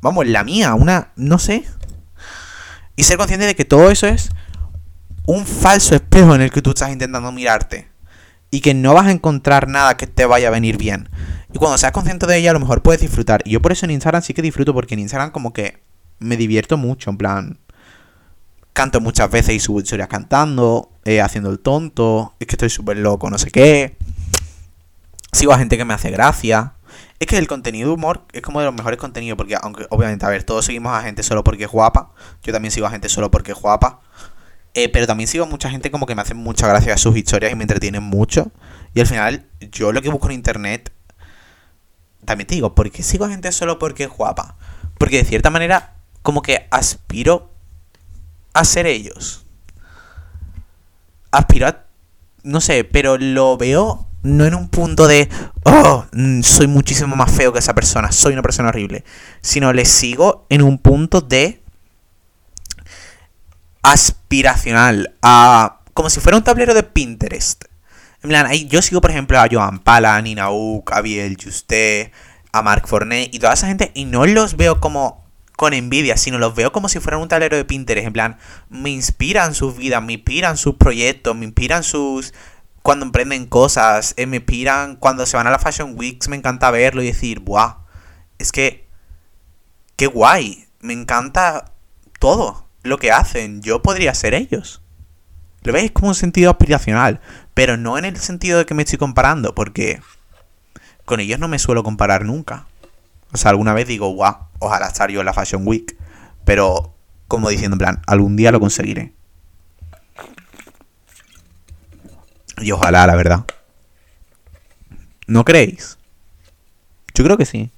Vamos, 0.00 0.26
la 0.26 0.42
mía, 0.42 0.74
una... 0.74 1.12
no 1.16 1.38
sé. 1.38 1.64
Y 2.96 3.02
ser 3.02 3.18
consciente 3.18 3.46
de 3.46 3.54
que 3.54 3.64
todo 3.64 3.90
eso 3.90 4.06
es 4.06 4.30
un 5.26 5.44
falso 5.44 5.94
espejo 5.94 6.34
en 6.34 6.42
el 6.42 6.50
que 6.50 6.62
tú 6.62 6.70
estás 6.70 6.90
intentando 6.90 7.32
mirarte. 7.32 7.93
Y 8.54 8.60
que 8.60 8.72
no 8.72 8.94
vas 8.94 9.06
a 9.06 9.10
encontrar 9.10 9.66
nada 9.66 9.96
que 9.96 10.06
te 10.06 10.26
vaya 10.26 10.46
a 10.46 10.52
venir 10.52 10.76
bien. 10.76 11.08
Y 11.52 11.58
cuando 11.58 11.76
seas 11.76 11.90
consciente 11.90 12.24
de 12.26 12.36
ella, 12.36 12.50
a 12.50 12.52
lo 12.52 12.60
mejor 12.60 12.82
puedes 12.82 13.00
disfrutar. 13.00 13.42
Y 13.44 13.50
yo 13.50 13.60
por 13.60 13.72
eso 13.72 13.84
en 13.84 13.90
Instagram 13.90 14.22
sí 14.22 14.32
que 14.32 14.42
disfruto, 14.42 14.72
porque 14.72 14.94
en 14.94 15.00
Instagram 15.00 15.32
como 15.32 15.52
que 15.52 15.82
me 16.20 16.36
divierto 16.36 16.76
mucho, 16.76 17.10
en 17.10 17.16
plan... 17.16 17.58
Canto 18.72 19.00
muchas 19.00 19.28
veces 19.28 19.56
y 19.56 19.58
subo 19.58 19.80
historias 19.80 20.06
cantando, 20.06 20.90
eh, 21.04 21.20
haciendo 21.20 21.50
el 21.50 21.58
tonto, 21.58 22.34
es 22.38 22.46
que 22.46 22.54
estoy 22.54 22.70
súper 22.70 22.96
loco, 22.96 23.28
no 23.28 23.38
sé 23.38 23.50
qué. 23.50 23.96
Sigo 25.32 25.52
a 25.52 25.58
gente 25.58 25.76
que 25.76 25.84
me 25.84 25.94
hace 25.94 26.12
gracia. 26.12 26.74
Es 27.18 27.26
que 27.26 27.38
el 27.38 27.48
contenido 27.48 27.92
humor 27.92 28.22
es 28.32 28.42
como 28.42 28.60
de 28.60 28.66
los 28.66 28.74
mejores 28.74 29.00
contenidos, 29.00 29.36
porque 29.36 29.56
aunque 29.60 29.86
obviamente, 29.90 30.26
a 30.26 30.28
ver, 30.28 30.44
todos 30.44 30.64
seguimos 30.64 30.92
a 30.92 31.02
gente 31.02 31.24
solo 31.24 31.42
porque 31.42 31.64
es 31.64 31.70
guapa. 31.70 32.12
Yo 32.44 32.52
también 32.52 32.70
sigo 32.70 32.86
a 32.86 32.90
gente 32.90 33.08
solo 33.08 33.32
porque 33.32 33.50
es 33.50 33.58
guapa. 33.60 34.00
Eh, 34.74 34.88
pero 34.88 35.06
también 35.06 35.28
sigo 35.28 35.44
a 35.44 35.48
mucha 35.48 35.70
gente 35.70 35.90
como 35.90 36.04
que 36.04 36.16
me 36.16 36.22
hace 36.22 36.34
mucha 36.34 36.66
gracia 36.66 36.96
sus 36.96 37.16
historias 37.16 37.52
y 37.52 37.54
me 37.54 37.62
entretienen 37.62 38.02
mucho. 38.02 38.50
Y 38.92 39.00
al 39.00 39.06
final, 39.06 39.46
yo 39.72 39.92
lo 39.92 40.02
que 40.02 40.08
busco 40.08 40.26
en 40.26 40.34
internet, 40.34 40.92
también 42.24 42.48
te 42.48 42.56
digo, 42.56 42.74
¿por 42.74 42.90
qué 42.90 43.02
sigo 43.02 43.24
a 43.24 43.28
gente 43.28 43.52
solo 43.52 43.78
porque 43.78 44.04
es 44.04 44.10
guapa? 44.10 44.56
Porque 44.98 45.18
de 45.18 45.24
cierta 45.24 45.50
manera, 45.50 45.94
como 46.22 46.42
que 46.42 46.66
aspiro 46.70 47.52
a 48.52 48.64
ser 48.64 48.86
ellos. 48.86 49.46
Aspiro 51.30 51.68
a... 51.68 51.84
No 52.42 52.60
sé, 52.60 52.84
pero 52.84 53.16
lo 53.16 53.56
veo 53.56 54.06
no 54.24 54.46
en 54.46 54.54
un 54.54 54.68
punto 54.68 55.06
de, 55.06 55.28
oh, 55.64 56.04
mm, 56.12 56.42
soy 56.42 56.66
muchísimo 56.66 57.14
más 57.14 57.30
feo 57.30 57.52
que 57.52 57.58
esa 57.58 57.74
persona, 57.74 58.10
soy 58.10 58.32
una 58.32 58.42
persona 58.42 58.70
horrible, 58.70 59.04
sino 59.40 59.72
le 59.72 59.84
sigo 59.84 60.46
en 60.48 60.62
un 60.62 60.78
punto 60.78 61.20
de 61.20 61.62
aspiracional, 64.34 65.14
a, 65.22 65.80
como 65.92 66.10
si 66.10 66.18
fuera 66.18 66.36
un 66.36 66.42
tablero 66.42 66.74
de 66.74 66.82
Pinterest. 66.82 67.66
En 68.22 68.30
plan, 68.30 68.50
yo 68.52 68.82
sigo, 68.82 69.00
por 69.00 69.10
ejemplo, 69.10 69.38
a 69.38 69.46
Joan 69.50 69.78
Pala, 69.78 70.16
a 70.16 70.22
Nina 70.22 70.50
Uc, 70.50 70.90
a 70.92 71.00
Biel 71.02 71.36
Justé, 71.40 72.10
a 72.52 72.62
Marc 72.62 72.88
Fornet 72.88 73.32
y 73.32 73.38
toda 73.38 73.52
esa 73.52 73.68
gente, 73.68 73.92
y 73.94 74.06
no 74.06 74.26
los 74.26 74.56
veo 74.56 74.80
como 74.80 75.24
con 75.56 75.72
envidia, 75.72 76.16
sino 76.16 76.38
los 76.38 76.56
veo 76.56 76.72
como 76.72 76.88
si 76.88 76.98
fueran 76.98 77.20
un 77.20 77.28
tablero 77.28 77.56
de 77.56 77.64
Pinterest. 77.64 78.06
En 78.06 78.12
plan, 78.12 78.38
me 78.68 78.90
inspiran 78.90 79.54
sus 79.54 79.76
vidas, 79.76 80.02
me 80.02 80.14
inspiran 80.14 80.56
sus 80.56 80.74
proyectos, 80.76 81.36
me 81.36 81.44
inspiran 81.44 81.84
sus 81.84 82.34
cuando 82.82 83.06
emprenden 83.06 83.46
cosas, 83.46 84.14
eh, 84.16 84.26
me 84.26 84.40
piran 84.40 84.96
cuando 84.96 85.26
se 85.26 85.36
van 85.36 85.46
a 85.46 85.50
la 85.50 85.58
Fashion 85.60 85.94
Weeks, 85.96 86.28
me 86.28 86.36
encanta 86.36 86.70
verlo 86.70 87.02
y 87.02 87.06
decir, 87.06 87.40
¡buah! 87.40 87.76
Es 88.38 88.50
que, 88.50 88.88
qué 89.96 90.06
guay, 90.06 90.66
me 90.80 90.92
encanta 90.92 91.72
todo 92.18 92.63
lo 92.84 92.98
que 92.98 93.10
hacen, 93.10 93.62
yo 93.62 93.82
podría 93.82 94.14
ser 94.14 94.34
ellos. 94.34 94.80
Lo 95.62 95.72
veis 95.72 95.90
como 95.90 96.08
un 96.08 96.14
sentido 96.14 96.50
aspiracional, 96.50 97.20
pero 97.54 97.76
no 97.76 97.98
en 97.98 98.04
el 98.04 98.18
sentido 98.18 98.58
de 98.58 98.66
que 98.66 98.74
me 98.74 98.82
estoy 98.82 98.98
comparando, 98.98 99.54
porque 99.54 100.00
con 101.06 101.18
ellos 101.18 101.40
no 101.40 101.48
me 101.48 101.58
suelo 101.58 101.82
comparar 101.82 102.24
nunca. 102.24 102.66
O 103.32 103.38
sea, 103.38 103.50
alguna 103.50 103.72
vez 103.72 103.88
digo, 103.88 104.10
guau, 104.10 104.36
ojalá 104.58 104.86
estar 104.86 105.10
yo 105.10 105.20
en 105.20 105.26
la 105.26 105.32
Fashion 105.32 105.66
Week, 105.66 105.96
pero 106.44 106.94
como 107.26 107.48
diciendo 107.48 107.74
en 107.74 107.78
plan, 107.78 108.02
algún 108.06 108.36
día 108.36 108.52
lo 108.52 108.60
conseguiré. 108.60 109.14
Y 112.58 112.70
ojalá, 112.70 113.06
la 113.06 113.16
verdad. 113.16 113.44
¿No 115.26 115.44
creéis? 115.44 115.98
Yo 117.14 117.24
creo 117.24 117.38
que 117.38 117.46
sí. 117.46 117.70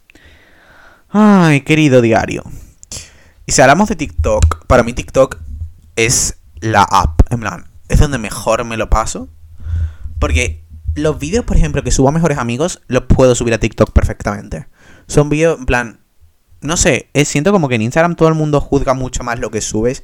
Ay, 1.08 1.60
querido 1.60 2.02
diario. 2.02 2.42
Y 3.46 3.52
si 3.52 3.62
hablamos 3.62 3.88
de 3.88 3.94
TikTok, 3.94 4.66
para 4.66 4.82
mí 4.82 4.92
TikTok 4.92 5.38
es 5.94 6.38
la 6.60 6.82
app. 6.82 7.20
En 7.30 7.40
plan, 7.40 7.70
es 7.88 8.00
donde 8.00 8.18
mejor 8.18 8.64
me 8.64 8.76
lo 8.76 8.90
paso. 8.90 9.28
Porque 10.18 10.64
los 10.96 11.18
vídeos, 11.18 11.44
por 11.44 11.56
ejemplo, 11.56 11.84
que 11.84 11.92
subo 11.92 12.08
a 12.08 12.12
mejores 12.12 12.38
amigos, 12.38 12.82
los 12.88 13.04
puedo 13.04 13.36
subir 13.36 13.54
a 13.54 13.58
TikTok 13.58 13.92
perfectamente. 13.92 14.66
Son 15.06 15.28
vídeos, 15.28 15.58
en 15.60 15.66
plan, 15.66 16.00
no 16.60 16.76
sé, 16.76 17.10
siento 17.24 17.52
como 17.52 17.68
que 17.68 17.76
en 17.76 17.82
Instagram 17.82 18.16
todo 18.16 18.28
el 18.28 18.34
mundo 18.34 18.60
juzga 18.60 18.94
mucho 18.94 19.22
más 19.22 19.38
lo 19.38 19.52
que 19.52 19.60
subes 19.60 20.02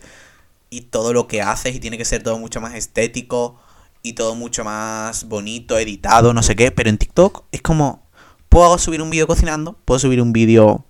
y 0.70 0.82
todo 0.82 1.12
lo 1.12 1.26
que 1.26 1.42
haces 1.42 1.74
y 1.74 1.80
tiene 1.80 1.98
que 1.98 2.04
ser 2.04 2.22
todo 2.22 2.38
mucho 2.38 2.60
más 2.60 2.74
estético 2.74 3.58
y 4.02 4.12
todo 4.12 4.36
mucho 4.36 4.64
más 4.64 5.24
bonito, 5.28 5.78
editado, 5.78 6.32
no 6.32 6.42
sé 6.42 6.54
qué, 6.54 6.70
pero 6.70 6.90
en 6.90 6.98
TikTok 6.98 7.44
es 7.50 7.62
como, 7.62 8.06
puedo 8.48 8.78
subir 8.78 9.02
un 9.02 9.10
vídeo 9.10 9.26
cocinando, 9.26 9.78
puedo 9.84 9.98
subir 9.98 10.20
un 10.20 10.32
vídeo 10.32 10.86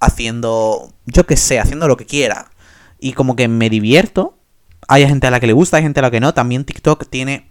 haciendo, 0.00 0.92
yo 1.06 1.26
qué 1.26 1.36
sé, 1.36 1.58
haciendo 1.58 1.88
lo 1.88 1.96
que 1.96 2.06
quiera. 2.06 2.50
Y 2.98 3.12
como 3.12 3.36
que 3.36 3.48
me 3.48 3.70
divierto. 3.70 4.38
Hay 4.88 5.06
gente 5.06 5.26
a 5.26 5.30
la 5.30 5.40
que 5.40 5.46
le 5.46 5.52
gusta, 5.52 5.78
hay 5.78 5.82
gente 5.82 6.00
a 6.00 6.02
la 6.02 6.10
que 6.10 6.20
no. 6.20 6.34
También 6.34 6.64
TikTok 6.64 7.08
tiene 7.08 7.48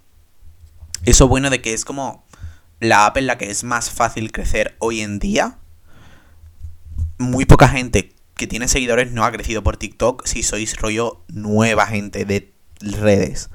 eso 1.05 1.27
bueno 1.27 1.49
de 1.49 1.61
que 1.61 1.73
es 1.73 1.85
como 1.85 2.25
la 2.79 3.05
app 3.05 3.17
en 3.17 3.27
la 3.27 3.37
que 3.37 3.49
es 3.49 3.63
más 3.63 3.89
fácil 3.89 4.31
crecer 4.31 4.75
hoy 4.79 5.01
en 5.01 5.19
día. 5.19 5.57
Muy 7.17 7.45
poca 7.45 7.67
gente 7.67 8.13
que 8.35 8.47
tiene 8.47 8.67
seguidores 8.67 9.11
no 9.11 9.23
ha 9.23 9.31
crecido 9.31 9.63
por 9.63 9.77
TikTok 9.77 10.25
si 10.25 10.43
sois 10.43 10.77
rollo 10.77 11.23
nueva 11.27 11.87
gente 11.87 12.25
de 12.25 12.53
redes. 12.81 13.49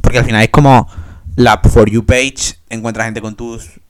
Porque 0.00 0.18
al 0.18 0.24
final 0.24 0.42
es 0.42 0.50
como 0.50 0.88
la 1.36 1.60
For 1.62 1.90
You 1.90 2.04
page, 2.04 2.56
encuentra 2.68 3.04
gente 3.04 3.20
con 3.20 3.36
tus 3.36 3.80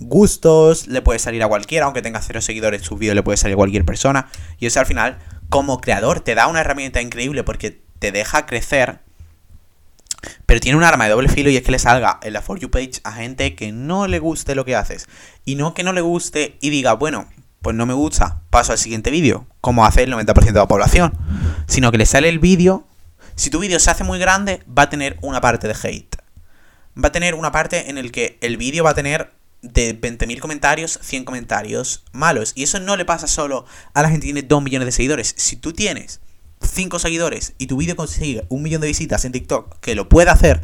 gustos, 0.00 0.88
le 0.88 1.02
puede 1.02 1.18
salir 1.18 1.42
a 1.42 1.48
cualquiera, 1.48 1.86
aunque 1.86 2.02
tenga 2.02 2.20
cero 2.22 2.40
seguidores, 2.40 2.82
su 2.82 2.96
vídeo 2.96 3.14
le 3.14 3.22
puede 3.22 3.36
salir 3.36 3.54
a 3.54 3.56
cualquier 3.56 3.84
persona. 3.84 4.28
Y 4.58 4.66
eso 4.66 4.80
al 4.80 4.86
final, 4.86 5.18
como 5.48 5.80
creador, 5.80 6.20
te 6.20 6.34
da 6.34 6.46
una 6.46 6.60
herramienta 6.60 7.00
increíble 7.00 7.44
porque 7.44 7.82
te 7.98 8.12
deja 8.12 8.46
crecer. 8.46 9.00
Pero 10.46 10.60
tiene 10.60 10.76
un 10.76 10.84
arma 10.84 11.04
de 11.04 11.10
doble 11.10 11.28
filo 11.28 11.50
y 11.50 11.56
es 11.56 11.62
que 11.62 11.70
le 11.70 11.78
salga 11.78 12.18
en 12.22 12.32
la 12.32 12.42
For 12.42 12.58
You 12.58 12.70
page 12.70 13.00
a 13.04 13.12
gente 13.12 13.54
que 13.54 13.72
no 13.72 14.06
le 14.06 14.18
guste 14.18 14.54
lo 14.54 14.64
que 14.64 14.76
haces. 14.76 15.06
Y 15.44 15.54
no 15.54 15.74
que 15.74 15.84
no 15.84 15.92
le 15.92 16.00
guste 16.00 16.58
y 16.60 16.70
diga, 16.70 16.94
bueno, 16.94 17.28
pues 17.62 17.76
no 17.76 17.86
me 17.86 17.94
gusta, 17.94 18.42
paso 18.50 18.72
al 18.72 18.78
siguiente 18.78 19.10
vídeo, 19.10 19.46
como 19.60 19.84
hace 19.84 20.02
el 20.02 20.12
90% 20.12 20.44
de 20.44 20.52
la 20.52 20.68
población. 20.68 21.12
Sino 21.66 21.90
que 21.90 21.98
le 21.98 22.06
sale 22.06 22.28
el 22.28 22.38
vídeo. 22.38 22.86
Si 23.34 23.50
tu 23.50 23.58
vídeo 23.60 23.78
se 23.78 23.90
hace 23.90 24.04
muy 24.04 24.18
grande, 24.18 24.62
va 24.66 24.84
a 24.84 24.90
tener 24.90 25.18
una 25.22 25.40
parte 25.40 25.68
de 25.68 25.74
hate. 25.74 26.16
Va 27.02 27.08
a 27.08 27.12
tener 27.12 27.34
una 27.34 27.52
parte 27.52 27.88
en 27.88 27.96
el 27.96 28.12
que 28.12 28.38
el 28.42 28.56
vídeo 28.56 28.84
va 28.84 28.90
a 28.90 28.94
tener 28.94 29.32
de 29.62 29.98
20.000 29.98 30.38
comentarios, 30.40 30.98
100 31.02 31.24
comentarios 31.24 32.04
malos. 32.12 32.52
Y 32.54 32.62
eso 32.62 32.80
no 32.80 32.96
le 32.96 33.04
pasa 33.04 33.26
solo 33.26 33.66
a 33.94 34.02
la 34.02 34.08
gente 34.08 34.26
que 34.26 34.32
tiene 34.32 34.48
2 34.48 34.62
millones 34.62 34.86
de 34.86 34.92
seguidores. 34.92 35.34
Si 35.36 35.56
tú 35.56 35.72
tienes 35.72 36.20
5 36.62 36.98
seguidores 36.98 37.54
y 37.58 37.66
tu 37.66 37.76
vídeo 37.76 37.96
consigue 37.96 38.44
un 38.48 38.62
millón 38.62 38.80
de 38.80 38.88
visitas 38.88 39.24
en 39.24 39.32
TikTok, 39.32 39.80
que 39.80 39.94
lo 39.94 40.08
puede 40.08 40.30
hacer, 40.30 40.62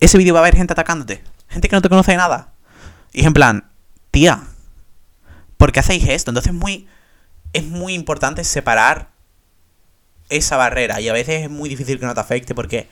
ese 0.00 0.18
vídeo 0.18 0.34
va 0.34 0.40
a 0.40 0.42
haber 0.42 0.56
gente 0.56 0.72
atacándote. 0.72 1.22
Gente 1.48 1.68
que 1.68 1.76
no 1.76 1.82
te 1.82 1.88
conoce 1.88 2.12
de 2.12 2.18
nada. 2.18 2.52
Y 3.12 3.20
es 3.20 3.26
en 3.26 3.32
plan, 3.32 3.70
tía, 4.10 4.42
¿por 5.56 5.72
qué 5.72 5.80
hacéis 5.80 6.06
esto? 6.08 6.30
Entonces 6.30 6.52
es 6.52 6.58
muy, 6.58 6.86
es 7.52 7.64
muy 7.64 7.94
importante 7.94 8.44
separar 8.44 9.10
esa 10.28 10.56
barrera. 10.56 11.00
Y 11.00 11.08
a 11.08 11.12
veces 11.12 11.42
es 11.42 11.50
muy 11.50 11.68
difícil 11.68 11.98
que 11.98 12.06
no 12.06 12.14
te 12.14 12.20
afecte 12.20 12.54
porque 12.54 12.88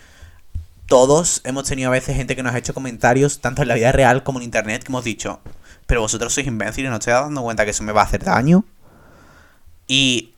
todos 0.86 1.40
hemos 1.44 1.68
tenido 1.68 1.88
a 1.88 1.92
veces 1.92 2.16
gente 2.16 2.36
que 2.36 2.42
nos 2.42 2.54
ha 2.54 2.58
hecho 2.58 2.74
comentarios, 2.74 3.40
tanto 3.40 3.62
en 3.62 3.68
la 3.68 3.74
vida 3.74 3.92
real 3.92 4.22
como 4.22 4.38
en 4.38 4.44
internet, 4.44 4.82
que 4.82 4.92
hemos 4.92 5.04
dicho, 5.04 5.40
pero 5.86 6.00
vosotros 6.00 6.32
sois 6.32 6.46
imbéciles, 6.46 6.90
no 6.90 6.96
estoy 6.96 7.12
dando 7.12 7.42
cuenta 7.42 7.64
que 7.64 7.72
eso 7.72 7.82
me 7.82 7.92
va 7.92 8.02
a 8.02 8.04
hacer 8.04 8.24
daño. 8.24 8.64
Y... 9.86 10.32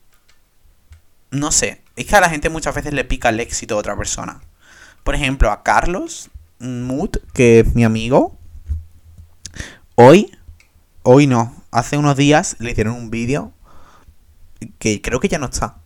No 1.30 1.52
sé, 1.52 1.82
es 1.94 2.06
que 2.06 2.16
a 2.16 2.22
la 2.22 2.30
gente 2.30 2.48
muchas 2.48 2.74
veces 2.74 2.94
le 2.94 3.04
pica 3.04 3.28
el 3.28 3.40
éxito 3.40 3.74
de 3.74 3.80
otra 3.80 3.96
persona. 3.96 4.40
Por 5.04 5.14
ejemplo, 5.14 5.50
a 5.50 5.62
Carlos 5.62 6.30
Mood, 6.58 7.18
que 7.34 7.60
es 7.60 7.74
mi 7.74 7.84
amigo, 7.84 8.34
hoy, 9.94 10.34
hoy 11.02 11.26
no, 11.26 11.54
hace 11.70 11.98
unos 11.98 12.16
días 12.16 12.56
le 12.60 12.70
hicieron 12.70 12.94
un 12.94 13.10
vídeo 13.10 13.52
que 14.78 15.02
creo 15.02 15.20
que 15.20 15.28
ya 15.28 15.38
no 15.38 15.46
está. 15.46 15.76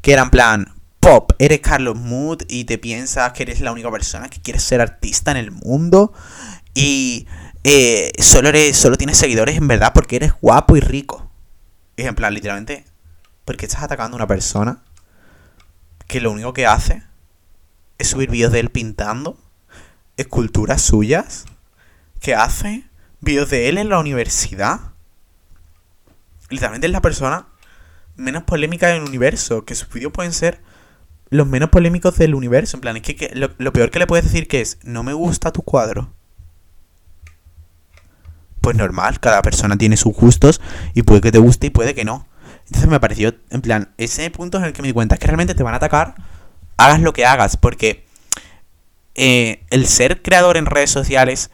Que 0.00 0.14
era 0.14 0.22
en 0.22 0.30
plan, 0.30 0.74
pop, 1.02 1.32
eres 1.40 1.58
Carlos 1.60 1.96
Mood 1.96 2.42
y 2.48 2.64
te 2.64 2.78
piensas 2.78 3.32
que 3.32 3.42
eres 3.42 3.60
la 3.60 3.72
única 3.72 3.90
persona 3.90 4.30
que 4.30 4.40
quiere 4.40 4.60
ser 4.60 4.80
artista 4.80 5.32
en 5.32 5.36
el 5.36 5.50
mundo 5.50 6.12
y 6.74 7.26
eh, 7.64 8.12
solo, 8.20 8.50
eres, 8.50 8.76
solo 8.76 8.96
tienes 8.96 9.18
seguidores 9.18 9.56
en 9.56 9.66
verdad 9.66 9.92
porque 9.92 10.14
eres 10.14 10.32
guapo 10.40 10.76
y 10.76 10.80
rico. 10.80 11.28
Y 11.96 12.02
en 12.02 12.14
plan, 12.14 12.32
literalmente, 12.32 12.84
¿por 13.44 13.56
qué 13.56 13.66
estás 13.66 13.82
atacando 13.82 14.14
a 14.14 14.18
una 14.18 14.28
persona 14.28 14.80
que 16.06 16.20
lo 16.20 16.30
único 16.30 16.52
que 16.52 16.68
hace 16.68 17.02
es 17.98 18.06
subir 18.06 18.30
vídeos 18.30 18.52
de 18.52 18.60
él 18.60 18.70
pintando 18.70 19.36
esculturas 20.16 20.82
suyas? 20.82 21.46
Que 22.20 22.36
hace 22.36 22.84
vídeos 23.20 23.50
de 23.50 23.68
él 23.68 23.76
en 23.76 23.88
la 23.88 23.98
universidad. 23.98 24.92
Literalmente 26.48 26.86
es 26.86 26.92
la 26.92 27.02
persona 27.02 27.48
menos 28.14 28.44
polémica 28.44 28.86
del 28.86 29.02
universo. 29.02 29.64
Que 29.64 29.74
sus 29.74 29.88
vídeos 29.88 30.12
pueden 30.12 30.32
ser 30.32 30.60
los 31.32 31.46
menos 31.46 31.70
polémicos 31.70 32.16
del 32.18 32.34
universo. 32.34 32.76
En 32.76 32.82
plan, 32.82 32.96
es 32.96 33.02
que, 33.02 33.30
lo, 33.34 33.72
peor 33.72 33.90
que 33.90 33.98
le 33.98 34.06
puedes 34.06 34.26
decir 34.26 34.46
que 34.46 34.60
es, 34.60 34.78
no 34.82 35.02
me 35.02 35.14
gusta 35.14 35.50
tu 35.50 35.62
cuadro. 35.62 36.12
Pues 38.60 38.76
normal, 38.76 39.18
cada 39.18 39.40
persona 39.40 39.76
tiene 39.76 39.96
sus 39.96 40.14
gustos 40.14 40.60
y 40.94 41.02
puede 41.02 41.22
que 41.22 41.32
te 41.32 41.38
guste 41.38 41.68
y 41.68 41.70
puede 41.70 41.94
que 41.94 42.04
no. 42.04 42.28
Entonces 42.66 42.88
me 42.88 43.00
pareció, 43.00 43.34
en 43.48 43.62
plan, 43.62 43.94
ese 43.96 44.30
punto 44.30 44.58
en 44.58 44.64
el 44.64 44.72
que 44.74 44.82
me 44.82 44.88
di 44.88 44.94
cuenta 44.94 45.14
es 45.14 45.20
que 45.20 45.26
realmente 45.26 45.54
te 45.54 45.62
van 45.62 45.72
a 45.72 45.78
atacar, 45.78 46.14
hagas 46.76 47.00
lo 47.00 47.14
que 47.14 47.24
hagas, 47.24 47.56
porque 47.56 48.04
eh, 49.14 49.64
el 49.70 49.86
ser 49.86 50.20
creador 50.20 50.58
en 50.58 50.66
redes 50.66 50.90
sociales 50.90 51.50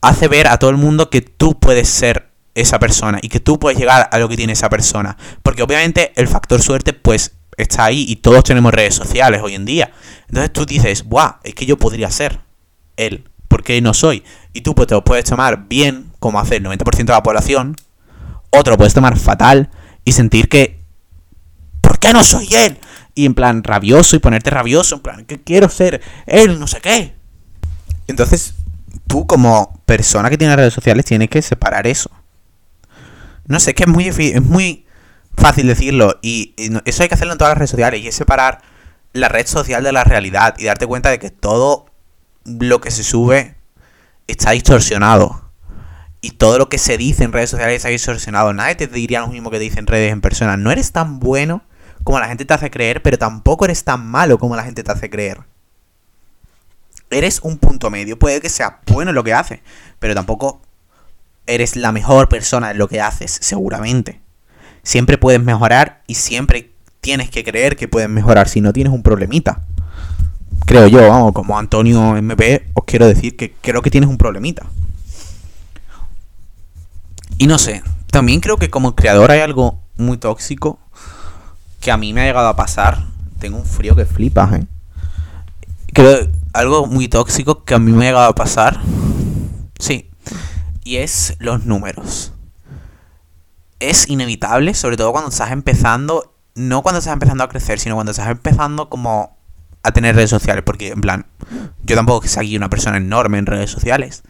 hace 0.00 0.28
ver 0.28 0.48
a 0.48 0.58
todo 0.58 0.70
el 0.70 0.76
mundo 0.76 1.10
que 1.10 1.20
tú 1.20 1.60
puedes 1.60 1.90
ser 1.90 2.30
esa 2.54 2.78
persona 2.78 3.18
y 3.20 3.28
que 3.28 3.40
tú 3.40 3.58
puedes 3.58 3.78
llegar 3.78 4.08
a 4.10 4.18
lo 4.18 4.30
que 4.30 4.36
tiene 4.36 4.54
esa 4.54 4.70
persona. 4.70 5.18
Porque 5.42 5.62
obviamente 5.62 6.12
el 6.16 6.26
factor 6.26 6.62
suerte, 6.62 6.94
pues 6.94 7.32
está 7.56 7.84
ahí 7.84 8.04
y 8.08 8.16
todos 8.16 8.44
tenemos 8.44 8.72
redes 8.72 8.94
sociales 8.94 9.40
hoy 9.42 9.54
en 9.54 9.64
día. 9.64 9.92
Entonces 10.28 10.52
tú 10.52 10.66
dices, 10.66 11.04
¡buah! 11.04 11.36
Es 11.42 11.54
que 11.54 11.66
yo 11.66 11.76
podría 11.76 12.10
ser 12.10 12.40
él, 12.96 13.28
porque 13.48 13.80
no 13.80 13.94
soy. 13.94 14.24
Y 14.52 14.62
tú 14.62 14.74
pues, 14.74 14.88
te 14.88 14.94
lo 14.94 15.04
puedes 15.04 15.24
tomar 15.24 15.68
bien, 15.68 16.12
como 16.18 16.40
hace 16.40 16.56
el 16.56 16.64
90% 16.64 16.96
de 16.96 17.12
la 17.12 17.22
población, 17.22 17.76
otro 18.50 18.72
lo 18.72 18.78
puedes 18.78 18.94
tomar 18.94 19.18
fatal 19.18 19.70
y 20.04 20.12
sentir 20.12 20.48
que, 20.48 20.80
¿por 21.80 21.98
qué 21.98 22.12
no 22.12 22.22
soy 22.22 22.48
él? 22.54 22.78
Y 23.14 23.26
en 23.26 23.34
plan 23.34 23.62
rabioso 23.62 24.16
y 24.16 24.18
ponerte 24.18 24.50
rabioso, 24.50 24.96
en 24.96 25.00
plan, 25.00 25.24
que 25.24 25.40
quiero 25.42 25.68
ser 25.68 26.00
él, 26.26 26.58
no 26.58 26.66
sé 26.66 26.80
qué. 26.80 27.14
Entonces, 28.06 28.54
tú 29.06 29.26
como 29.26 29.80
persona 29.86 30.30
que 30.30 30.38
tiene 30.38 30.56
redes 30.56 30.74
sociales 30.74 31.04
tienes 31.04 31.30
que 31.30 31.42
separar 31.42 31.86
eso. 31.86 32.10
No 33.46 33.60
sé, 33.60 33.70
es 33.70 33.76
que 33.76 33.84
es 33.84 33.88
muy, 33.88 34.08
es 34.08 34.42
muy 34.42 34.83
fácil 35.36 35.66
decirlo. 35.66 36.18
Y, 36.22 36.54
eso 36.84 37.02
hay 37.02 37.08
que 37.08 37.14
hacerlo 37.14 37.32
en 37.32 37.38
todas 37.38 37.52
las 37.52 37.58
redes 37.58 37.70
sociales. 37.70 38.00
Y 38.00 38.08
es 38.08 38.14
separar 38.14 38.62
la 39.12 39.28
red 39.28 39.46
social 39.46 39.82
de 39.84 39.92
la 39.92 40.04
realidad. 40.04 40.54
Y 40.58 40.64
darte 40.64 40.86
cuenta 40.86 41.10
de 41.10 41.18
que 41.18 41.30
todo 41.30 41.86
lo 42.44 42.80
que 42.80 42.90
se 42.90 43.02
sube 43.02 43.56
está 44.26 44.52
distorsionado. 44.52 45.50
Y 46.20 46.32
todo 46.32 46.58
lo 46.58 46.68
que 46.68 46.78
se 46.78 46.96
dice 46.96 47.24
en 47.24 47.32
redes 47.32 47.50
sociales 47.50 47.76
está 47.76 47.88
distorsionado. 47.88 48.52
Nadie 48.52 48.74
te 48.74 48.86
diría 48.86 49.20
lo 49.20 49.28
mismo 49.28 49.50
que 49.50 49.58
te 49.58 49.64
dicen 49.64 49.86
redes 49.86 50.12
en 50.12 50.20
persona. 50.20 50.56
No 50.56 50.70
eres 50.70 50.92
tan 50.92 51.20
bueno 51.20 51.62
como 52.02 52.18
la 52.18 52.28
gente 52.28 52.44
te 52.44 52.54
hace 52.54 52.70
creer, 52.70 53.02
pero 53.02 53.18
tampoco 53.18 53.64
eres 53.64 53.84
tan 53.84 54.06
malo 54.06 54.38
como 54.38 54.56
la 54.56 54.64
gente 54.64 54.82
te 54.82 54.92
hace 54.92 55.10
creer. 55.10 55.40
Eres 57.10 57.40
un 57.42 57.58
punto 57.58 57.90
medio. 57.90 58.18
Puede 58.18 58.40
que 58.40 58.48
sea 58.48 58.80
bueno 58.86 59.10
en 59.10 59.14
lo 59.14 59.24
que 59.24 59.34
haces, 59.34 59.60
pero 59.98 60.14
tampoco 60.14 60.62
eres 61.46 61.76
la 61.76 61.92
mejor 61.92 62.28
persona 62.30 62.70
en 62.70 62.78
lo 62.78 62.88
que 62.88 63.02
haces, 63.02 63.38
seguramente 63.42 64.23
siempre 64.84 65.18
puedes 65.18 65.42
mejorar 65.42 66.02
y 66.06 66.14
siempre 66.14 66.70
tienes 67.00 67.30
que 67.30 67.42
creer 67.42 67.76
que 67.76 67.88
puedes 67.88 68.08
mejorar 68.08 68.48
si 68.48 68.60
no 68.60 68.72
tienes 68.72 68.92
un 68.92 69.02
problemita. 69.02 69.64
Creo 70.66 70.86
yo, 70.86 71.32
como 71.32 71.58
Antonio 71.58 72.16
MP, 72.16 72.68
os 72.74 72.84
quiero 72.84 73.06
decir 73.06 73.36
que 73.36 73.52
creo 73.60 73.82
que 73.82 73.90
tienes 73.90 74.08
un 74.08 74.16
problemita. 74.16 74.64
Y 77.36 77.46
no 77.46 77.58
sé, 77.58 77.82
también 78.10 78.40
creo 78.40 78.56
que 78.56 78.70
como 78.70 78.94
creador 78.94 79.32
hay 79.32 79.40
algo 79.40 79.80
muy 79.96 80.16
tóxico 80.16 80.78
que 81.80 81.90
a 81.90 81.96
mí 81.96 82.12
me 82.12 82.22
ha 82.22 82.26
llegado 82.26 82.48
a 82.48 82.56
pasar. 82.56 83.04
Tengo 83.40 83.58
un 83.58 83.66
frío 83.66 83.96
que 83.96 84.06
flipas, 84.06 84.54
¿eh? 84.54 84.66
Creo 85.92 86.28
algo 86.52 86.86
muy 86.86 87.08
tóxico 87.08 87.64
que 87.64 87.74
a 87.74 87.78
mí 87.78 87.92
me 87.92 88.04
ha 88.04 88.10
llegado 88.10 88.30
a 88.30 88.34
pasar. 88.34 88.80
Sí. 89.78 90.08
Y 90.84 90.96
es 90.96 91.36
los 91.38 91.64
números 91.64 92.33
es 93.90 94.08
inevitable, 94.08 94.74
sobre 94.74 94.96
todo 94.96 95.12
cuando 95.12 95.30
estás 95.30 95.50
empezando, 95.50 96.34
no 96.54 96.82
cuando 96.82 96.98
estás 96.98 97.12
empezando 97.12 97.44
a 97.44 97.48
crecer, 97.48 97.78
sino 97.80 97.94
cuando 97.94 98.12
estás 98.12 98.28
empezando 98.28 98.88
como 98.88 99.36
a 99.82 99.92
tener 99.92 100.16
redes 100.16 100.30
sociales, 100.30 100.64
porque 100.64 100.88
en 100.88 101.00
plan, 101.00 101.26
yo 101.82 101.94
tampoco 101.94 102.22
que 102.22 102.28
sea 102.28 102.42
aquí 102.42 102.56
una 102.56 102.70
persona 102.70 102.96
enorme 102.96 103.38
en 103.38 103.46
redes 103.46 103.70
sociales. 103.70 104.22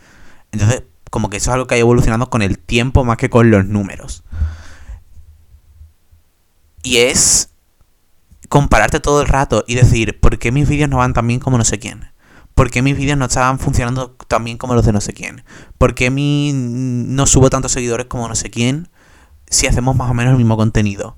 Entonces, 0.53 0.83
como 1.11 1.31
que 1.31 1.37
eso 1.37 1.51
es 1.51 1.55
algo 1.55 1.67
que 1.67 1.77
ha 1.77 1.79
ido 1.79 1.85
evolucionando 1.85 2.29
con 2.29 2.43
el 2.43 2.59
tiempo 2.59 3.05
más 3.05 3.17
que 3.17 3.31
con 3.31 3.51
los 3.51 3.65
números. 3.67 4.25
Y 6.83 6.99
es 6.99 7.51
compararte 8.49 9.01
todo 9.01 9.23
el 9.23 9.29
rato 9.29 9.65
y 9.67 9.75
decir, 9.75 10.21
¿por 10.21 10.39
qué 10.39 10.53
mis 10.53 10.69
vídeos 10.69 10.91
no 10.91 10.99
van 10.99 11.15
tan 11.15 11.27
bien 11.27 11.41
como 11.41 11.57
no 11.57 11.65
sé 11.65 11.79
quién? 11.79 12.11
¿Por 12.55 12.71
qué 12.71 12.83
mis 12.83 12.97
vídeos 12.97 13.19
no 13.19 13.25
estaban 13.25 13.59
funcionando 13.59 14.11
tan 14.29 14.45
bien 14.45 14.59
como 14.59 14.75
los 14.75 14.85
de 14.85 14.93
no 14.93 15.01
sé 15.01 15.13
quién? 15.13 15.45
¿Por 15.79 15.95
qué 15.95 16.11
mi 16.11 16.53
no 16.55 17.27
subo 17.27 17.51
tantos 17.51 17.73
seguidores 17.73 18.07
como 18.07 18.29
no 18.29 18.35
sé 18.35 18.51
quién? 18.51 18.89
Si 19.49 19.67
hacemos 19.67 19.97
más 19.97 20.11
o 20.11 20.15
menos 20.15 20.33
el 20.33 20.39
mismo 20.39 20.57
contenido. 20.57 21.17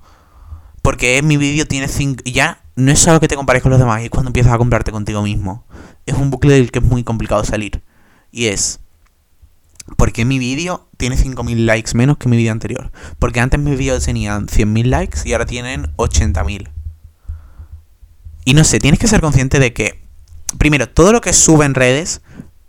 Porque 0.83 1.21
mi 1.23 1.37
vídeo 1.37 1.67
tiene 1.67 1.89
5... 1.89 2.23
Ya 2.25 2.63
no 2.77 2.93
es 2.93 3.07
algo 3.09 3.21
que 3.21 3.29
te 3.29 3.37
compares 3.37 3.63
con 3.63 3.71
los 3.71 3.81
demás, 3.81 4.03
es 4.03 4.11
cuando 4.11 4.29
empiezas 4.29 4.53
a 4.53 4.59
comprarte 4.59 4.93
contigo 4.93 5.23
mismo. 5.23 5.65
Es 6.05 6.15
un 6.15 6.31
bucle 6.31 6.55
del 6.55 6.71
que 6.71 6.79
es 6.79 6.85
muy 6.85 7.05
complicado 7.05 7.45
salir. 7.45 7.83
Y 8.31 8.47
es... 8.47 8.81
Porque 9.97 10.25
mi 10.25 10.39
vídeo 10.39 10.89
tiene 10.97 11.17
5.000 11.17 11.65
likes 11.65 11.93
menos 11.95 12.19
que 12.19 12.29
mi 12.29 12.37
vídeo 12.37 12.53
anterior. 12.53 12.91
Porque 13.19 13.41
antes 13.41 13.61
mis 13.61 13.79
vídeos 13.79 14.05
tenían 14.05 14.47
100.000 14.47 14.85
likes 14.85 15.21
y 15.25 15.33
ahora 15.33 15.47
tienen 15.47 15.95
80.000. 15.97 16.71
Y 18.45 18.55
no 18.55 18.65
sé, 18.65 18.79
tienes 18.79 19.01
que 19.01 19.09
ser 19.09 19.21
consciente 19.21 19.59
de 19.59 19.73
que, 19.73 20.03
primero, 20.59 20.89
todo 20.89 21.13
lo 21.13 21.21
que 21.21 21.33
sube 21.33 21.65
en 21.65 21.75
redes 21.75 22.23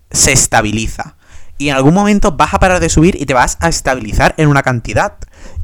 se 0.10 0.32
estabiliza. 0.32 1.18
Y 1.60 1.70
en 1.70 1.76
algún 1.76 1.94
momento 1.94 2.32
vas 2.32 2.54
a 2.54 2.60
parar 2.60 2.80
de 2.80 2.90
subir 2.90 3.16
y 3.20 3.26
te 3.26 3.34
vas 3.34 3.58
a 3.62 3.70
estabilizar 3.70 4.34
en 4.38 4.48
una 4.48 4.64
cantidad. 4.64 5.18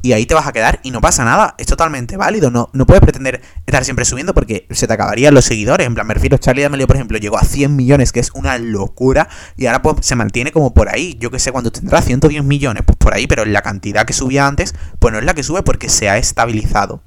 Y 0.04 0.12
ahí 0.12 0.26
te 0.26 0.34
vas 0.34 0.46
a 0.46 0.52
quedar 0.52 0.80
y 0.82 0.90
no 0.90 1.00
pasa 1.00 1.24
nada. 1.24 1.54
Es 1.56 1.66
totalmente 1.66 2.18
válido. 2.18 2.50
No, 2.50 2.68
no 2.74 2.84
puedes 2.84 3.00
pretender 3.00 3.40
estar 3.64 3.86
siempre 3.86 4.04
subiendo 4.04 4.34
porque 4.34 4.66
se 4.68 4.86
te 4.86 4.92
acabarían 4.92 5.32
los 5.32 5.46
seguidores. 5.46 5.86
En 5.86 5.94
plan, 5.94 6.06
me 6.06 6.12
refiero, 6.12 6.36
Charlie 6.36 6.60
D'Amelio, 6.60 6.86
por 6.86 6.96
ejemplo, 6.96 7.16
llegó 7.16 7.38
a 7.38 7.42
100 7.42 7.74
millones, 7.74 8.12
que 8.12 8.20
es 8.20 8.30
una 8.34 8.58
locura. 8.58 9.30
Y 9.56 9.64
ahora 9.64 9.80
pues 9.80 10.04
se 10.04 10.14
mantiene 10.14 10.52
como 10.52 10.74
por 10.74 10.90
ahí. 10.90 11.16
Yo 11.18 11.30
que 11.30 11.38
sé, 11.38 11.52
cuando 11.52 11.72
tendrá 11.72 12.02
110 12.02 12.44
millones, 12.44 12.82
pues 12.84 12.98
por 12.98 13.14
ahí. 13.14 13.26
Pero 13.26 13.46
la 13.46 13.62
cantidad 13.62 14.04
que 14.04 14.12
subía 14.12 14.46
antes, 14.46 14.74
pues 14.98 15.10
no 15.10 15.18
es 15.18 15.24
la 15.24 15.32
que 15.32 15.42
sube 15.42 15.62
porque 15.62 15.88
se 15.88 16.10
ha 16.10 16.18
estabilizado. 16.18 17.02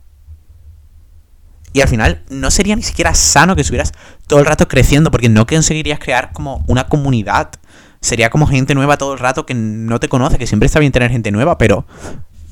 Y 1.73 1.81
al 1.81 1.89
final 1.89 2.23
no 2.31 2.49
sería 2.49 2.75
ni 2.75 2.81
siquiera 2.81 3.13
sano 3.13 3.53
que 3.53 3.61
estuvieras 3.61 3.91
todo 4.25 4.39
el 4.39 4.47
rato 4.47 4.67
creciendo 4.67 5.11
porque 5.11 5.29
no 5.29 5.45
conseguirías 5.45 5.99
crear 5.99 6.31
como 6.33 6.63
una 6.65 6.87
comunidad. 6.87 7.51
Sería 7.99 8.31
como 8.31 8.47
gente 8.47 8.73
nueva 8.73 8.97
todo 8.97 9.13
el 9.13 9.19
rato 9.19 9.45
que 9.45 9.53
no 9.53 9.99
te 9.99 10.09
conoce, 10.09 10.39
que 10.39 10.47
siempre 10.47 10.65
está 10.65 10.79
bien 10.79 10.91
tener 10.91 11.11
gente 11.11 11.31
nueva, 11.31 11.59
pero 11.59 11.85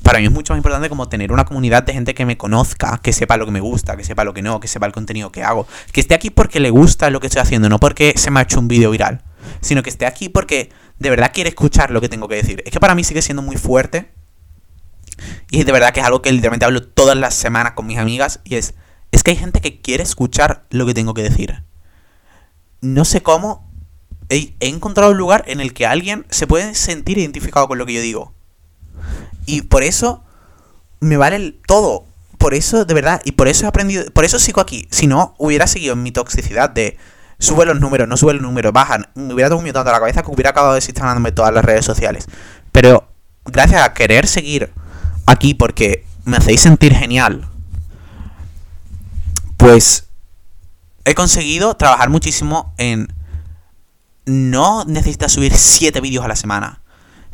para 0.06 0.20
mí 0.20 0.26
es 0.26 0.32
mucho 0.32 0.52
más 0.52 0.58
importante 0.58 0.88
como 0.88 1.08
tener 1.08 1.32
una 1.32 1.44
comunidad 1.44 1.82
de 1.82 1.92
gente 1.92 2.14
que 2.14 2.24
me 2.24 2.36
conozca, 2.36 3.00
que 3.02 3.12
sepa 3.12 3.36
lo 3.36 3.44
que 3.44 3.52
me 3.52 3.60
gusta, 3.60 3.96
que 3.96 4.04
sepa 4.04 4.24
lo 4.24 4.32
que 4.32 4.42
no, 4.42 4.60
que 4.60 4.68
sepa 4.68 4.86
el 4.86 4.92
contenido 4.92 5.32
que 5.32 5.42
hago, 5.42 5.66
que 5.92 6.00
esté 6.00 6.14
aquí 6.14 6.30
porque 6.30 6.60
le 6.60 6.70
gusta 6.70 7.10
lo 7.10 7.20
que 7.20 7.26
estoy 7.26 7.42
haciendo, 7.42 7.68
no 7.68 7.78
porque 7.78 8.14
se 8.16 8.30
me 8.30 8.40
ha 8.40 8.44
hecho 8.44 8.60
un 8.60 8.68
vídeo 8.68 8.90
viral, 8.90 9.22
sino 9.60 9.82
que 9.82 9.90
esté 9.90 10.06
aquí 10.06 10.28
porque 10.28 10.70
de 10.98 11.10
verdad 11.10 11.32
quiere 11.34 11.50
escuchar 11.50 11.90
lo 11.90 12.00
que 12.00 12.08
tengo 12.08 12.28
que 12.28 12.36
decir. 12.36 12.62
Es 12.64 12.72
que 12.72 12.80
para 12.80 12.94
mí 12.94 13.04
sigue 13.04 13.20
siendo 13.20 13.42
muy 13.42 13.56
fuerte 13.56 14.10
y 15.50 15.64
de 15.64 15.72
verdad 15.72 15.92
que 15.92 16.00
es 16.00 16.06
algo 16.06 16.22
que 16.22 16.32
literalmente 16.32 16.64
hablo 16.64 16.82
todas 16.82 17.16
las 17.16 17.34
semanas 17.34 17.72
con 17.72 17.86
mis 17.86 17.98
amigas 17.98 18.40
y 18.44 18.56
es 18.56 18.74
es 19.16 19.22
que 19.22 19.30
hay 19.32 19.36
gente 19.36 19.60
que 19.60 19.80
quiere 19.80 20.02
escuchar 20.02 20.66
lo 20.70 20.86
que 20.86 20.94
tengo 20.94 21.14
que 21.14 21.22
decir. 21.22 21.62
No 22.80 23.04
sé 23.04 23.22
cómo. 23.22 23.66
He, 24.28 24.54
encontrado 24.60 25.12
un 25.12 25.18
lugar 25.18 25.44
en 25.46 25.60
el 25.60 25.72
que 25.72 25.86
alguien 25.86 26.26
se 26.30 26.46
puede 26.46 26.74
sentir 26.74 27.18
identificado 27.18 27.68
con 27.68 27.78
lo 27.78 27.86
que 27.86 27.94
yo 27.94 28.00
digo. 28.00 28.34
Y 29.46 29.62
por 29.62 29.82
eso 29.82 30.24
me 31.00 31.16
vale 31.16 31.58
todo. 31.66 32.04
Por 32.38 32.54
eso, 32.54 32.84
de 32.84 32.94
verdad, 32.94 33.22
y 33.24 33.32
por 33.32 33.48
eso 33.48 33.64
he 33.64 33.68
aprendido. 33.68 34.04
Por 34.12 34.24
eso 34.24 34.38
sigo 34.38 34.60
aquí. 34.60 34.86
Si 34.90 35.06
no, 35.06 35.34
hubiera 35.38 35.66
seguido 35.66 35.96
mi 35.96 36.12
toxicidad 36.12 36.68
de 36.70 36.98
sube 37.38 37.64
los 37.64 37.80
números, 37.80 38.08
no 38.08 38.16
sube 38.16 38.34
los 38.34 38.42
números, 38.42 38.72
bajan. 38.72 39.06
Me 39.14 39.32
hubiera 39.32 39.50
comido 39.50 39.72
tanto 39.72 39.92
la 39.92 40.00
cabeza 40.00 40.22
que 40.22 40.30
hubiera 40.30 40.50
acabado 40.50 40.74
desinstalándome 40.74 41.32
todas 41.32 41.54
las 41.54 41.64
redes 41.64 41.84
sociales. 41.84 42.26
Pero 42.72 43.08
gracias 43.44 43.82
a 43.82 43.94
querer 43.94 44.26
seguir 44.26 44.72
aquí 45.26 45.54
porque 45.54 46.04
me 46.24 46.36
hacéis 46.36 46.60
sentir 46.60 46.94
genial 46.94 47.48
pues 49.56 50.06
he 51.04 51.14
conseguido 51.14 51.76
trabajar 51.76 52.10
muchísimo 52.10 52.74
en... 52.78 53.12
No 54.26 54.84
necesitas 54.84 55.32
subir 55.32 55.54
7 55.54 56.00
vídeos 56.00 56.24
a 56.24 56.28
la 56.28 56.34
semana. 56.34 56.82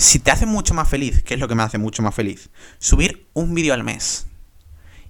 Si 0.03 0.19
te 0.19 0.33
hace 0.33 0.47
mucho 0.47 0.75
más 0.75 0.89
feliz, 0.89 1.23
que 1.23 1.35
es 1.35 1.41
lo 1.41 1.47
que 1.47 1.55
me 1.55 1.63
hace 1.63 1.79
mucho 1.79 2.03
más 2.03 2.13
feliz, 2.13 2.51
subir 2.81 3.29
un 3.35 3.55
vídeo 3.55 3.73
al 3.73 3.85
mes. 3.85 4.27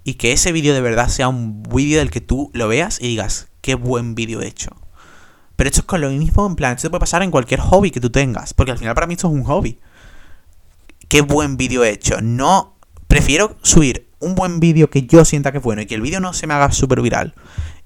Y 0.05 0.14
que 0.14 0.33
ese 0.33 0.52
vídeo 0.52 0.74
de 0.74 0.83
verdad 0.83 1.09
sea 1.09 1.28
un 1.28 1.62
vídeo 1.62 1.98
del 1.98 2.11
que 2.11 2.20
tú 2.20 2.50
lo 2.52 2.68
veas 2.68 3.00
y 3.00 3.09
digas, 3.09 3.48
qué 3.62 3.74
buen 3.74 4.14
vídeo 4.14 4.42
he 4.42 4.46
hecho. 4.46 4.76
Pero 5.57 5.68
esto 5.68 5.81
es 5.81 5.87
con 5.87 6.02
lo 6.02 6.11
mismo, 6.11 6.46
en 6.46 6.57
plan, 6.57 6.76
esto 6.76 6.90
puede 6.90 7.00
pasar 7.00 7.22
en 7.22 7.31
cualquier 7.31 7.61
hobby 7.61 7.90
que 7.90 8.00
tú 8.00 8.11
tengas. 8.11 8.52
Porque 8.52 8.72
al 8.72 8.76
final 8.76 8.94
para 8.94 9.07
mí 9.07 9.14
esto 9.14 9.28
es 9.28 9.33
un 9.33 9.44
hobby. 9.44 9.81
Qué 11.09 11.22
buen 11.22 11.57
vídeo 11.57 11.85
he 11.85 11.88
hecho. 11.88 12.20
No, 12.20 12.76
prefiero 13.09 13.57
subir 13.62 14.11
un 14.18 14.35
buen 14.35 14.61
vídeo 14.61 14.90
que 14.90 15.07
yo 15.07 15.24
sienta 15.24 15.52
que 15.52 15.59
es 15.59 15.64
bueno 15.64 15.81
y 15.81 15.87
que 15.87 15.94
el 15.94 16.02
vídeo 16.02 16.20
no 16.20 16.35
se 16.35 16.46
me 16.46 16.52
haga 16.52 16.70
súper 16.70 17.00
viral 17.00 17.35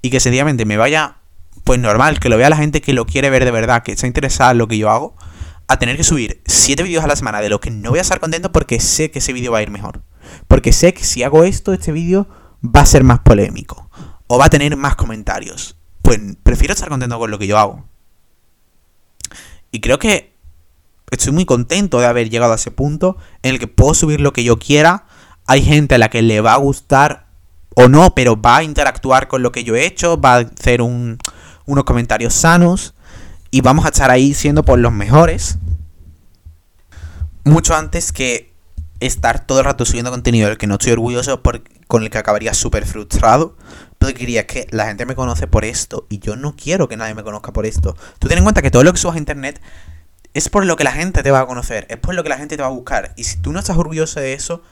y 0.03 0.11
que 0.11 0.19
sencillamente 0.19 0.64
me 0.64 0.77
vaya, 0.77 1.19
pues 1.62 1.79
normal, 1.79 2.19
que 2.19 2.31
lo 2.31 2.37
vea 2.37 2.51
la 2.51 2.57
gente 2.57 2.81
que 2.81 2.92
lo 2.92 3.07
quiere 3.07 3.31
ver 3.31 3.45
de 3.45 3.53
verdad, 3.53 3.85
que 3.85 3.92
está 3.92 4.09
interesada 4.09 4.51
en 4.51 4.59
lo 4.59 4.66
que 4.66 4.77
yo 4.77 4.90
hago, 4.90 5.14
a 5.68 5.79
tener 5.79 5.96
que 5.96 6.05
subir 6.05 6.42
7 6.46 6.83
vídeos 6.83 7.05
a 7.05 7.09
la 7.09 7.16
semana 7.16 7.40
de 7.40 7.48
lo 7.48 7.61
que 7.61 7.70
no 7.70 7.90
voy 7.90 7.98
a 7.98 8.02
estar 8.02 8.20
contento 8.20 8.52
porque 8.52 8.81
sé 8.81 9.11
que 9.11 9.18
ese 9.18 9.33
vídeo 9.33 9.52
va 9.52 9.59
a 9.59 9.62
ir 9.62 9.70
mejor. 9.70 10.02
Porque 10.48 10.72
sé 10.72 10.94
que 10.94 11.05
si 11.05 11.22
hago 11.22 11.44
esto, 11.44 11.72
este 11.72 11.92
vídeo 11.92 12.29
va 12.62 12.81
a 12.81 12.87
ser 12.87 13.05
más 13.05 13.20
polémico 13.20 13.90
o 14.26 14.38
va 14.38 14.46
a 14.46 14.50
tener 14.50 14.76
más 14.76 14.96
comentarios. 14.96 15.76
Pues 16.02 16.20
prefiero 16.42 16.74
estar 16.74 16.88
contento 16.88 17.18
con 17.18 17.31
lo 17.31 17.38
que 17.38 17.46
yo 17.46 17.59
hago. 17.59 17.85
Y 19.70 19.81
creo 19.81 19.98
que 19.98 20.35
estoy 21.11 21.33
muy 21.33 21.44
contento 21.44 22.00
de 22.00 22.07
haber 22.07 22.31
llegado 22.31 22.52
a 22.52 22.57
ese 22.57 22.70
punto 22.70 23.16
en 23.42 23.55
el 23.55 23.59
que 23.59 23.66
puedo 23.66 23.94
subir 23.94 24.20
lo 24.20 24.33
que 24.33 24.44
yo 24.44 24.59
quiera 24.59 25.07
hay 25.46 25.62
gente 25.62 25.94
a 25.94 25.98
la 25.98 26.11
que 26.11 26.22
le 26.22 26.40
va 26.40 26.55
a 26.55 26.59
gustar 26.59 27.26
o 27.74 27.88
no, 27.88 28.14
pero 28.14 28.40
va 28.40 28.59
a 28.59 28.62
interactuar 28.62 29.29
con 29.29 29.42
lo 29.42 29.52
que 29.52 29.64
yo 29.64 29.76
he 29.76 29.87
hecho, 29.87 30.20
va 30.20 30.37
a 30.37 30.38
hacer 30.38 30.83
unos 30.83 31.85
comentarios 31.85 32.35
sanos 32.35 32.94
y 33.50 33.61
vamos 33.61 33.85
a 33.85 33.88
estar 33.88 34.11
ahí 34.11 34.35
siendo 34.35 34.64
por 34.64 34.78
los 34.78 34.92
mejores. 34.92 35.59
Mucho 37.44 37.74
antes 37.74 38.12
que 38.12 38.52
estar 39.00 39.46
todo 39.46 39.61
el 39.61 39.64
rato 39.64 39.85
subiendo 39.85 40.11
contenido 40.11 40.48
del 40.48 40.59
que 40.59 40.66
no 40.66 40.74
estoy 40.74 40.92
orgulloso, 40.92 41.42
por, 41.42 41.62
con 41.87 42.02
el 42.02 42.11
que 42.11 42.18
acabaría 42.18 42.54
súper 42.54 42.87
frustrado. 42.87 43.56
Pero 43.98 44.14
quería 44.14 44.46
que 44.46 44.66
la 44.70 44.87
gente 44.87 45.06
me 45.06 45.14
conoce 45.14 45.46
por 45.46 45.64
esto 45.64 46.06
y 46.11 46.18
yo 46.18 46.37
no 46.37 46.54
quiero 46.54 46.88
que 46.88 46.96
nadie 46.96 47.14
me 47.14 47.22
conozca 47.24 47.52
por 47.52 47.66
esto. 47.66 47.96
Tú 48.18 48.28
ten 48.28 48.38
en 48.38 48.44
cuenta 48.44 48.62
que 48.62 48.70
todo 48.70 48.85
lo 48.85 48.92
que 48.92 48.98
subas 48.98 49.16
a 49.16 49.18
internet 49.18 49.61
es 50.35 50.50
por 50.50 50.66
lo 50.66 50.76
que 50.76 50.85
la 50.85 50.92
gente 50.92 51.22
te 51.22 51.30
va 51.30 51.40
a 51.40 51.46
conocer, 51.46 51.87
es 51.88 51.96
por 51.96 52.14
lo 52.14 52.22
que 52.22 52.28
la 52.28 52.37
gente 52.37 52.56
te 52.56 52.62
va 52.62 52.68
a 52.68 52.72
buscar. 52.72 53.14
Y 53.16 53.24
si 53.24 53.38
tú 53.38 53.52
no 53.52 53.59
estás 53.59 53.78
orgulloso 53.78 54.20
de 54.20 54.35
eso, 54.35 54.62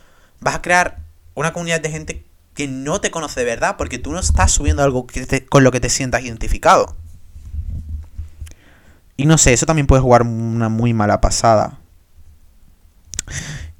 vas 0.40 0.56
a 0.56 0.62
crear 0.62 0.98
una 1.34 1.54
comunidad 1.54 1.80
de 1.80 1.90
gente 1.90 2.26
que 2.54 2.68
no 2.68 3.00
te 3.00 3.10
conoce 3.10 3.40
de 3.40 3.46
verdad 3.46 3.76
porque 3.78 3.98
tú 3.98 4.12
no 4.12 4.20
estás 4.20 4.52
subiendo 4.52 4.82
algo 4.82 5.06
con 5.48 5.64
lo 5.64 5.72
que 5.72 5.80
te 5.80 5.88
sientas 5.88 6.22
identificado. 6.22 6.96
Y 9.16 9.26
no 9.26 9.38
sé, 9.38 9.52
eso 9.52 9.66
también 9.66 9.86
puede 9.86 10.02
jugar 10.02 10.22
una 10.22 10.68
muy 10.68 10.92
mala 10.92 11.20
pasada. 11.20 11.78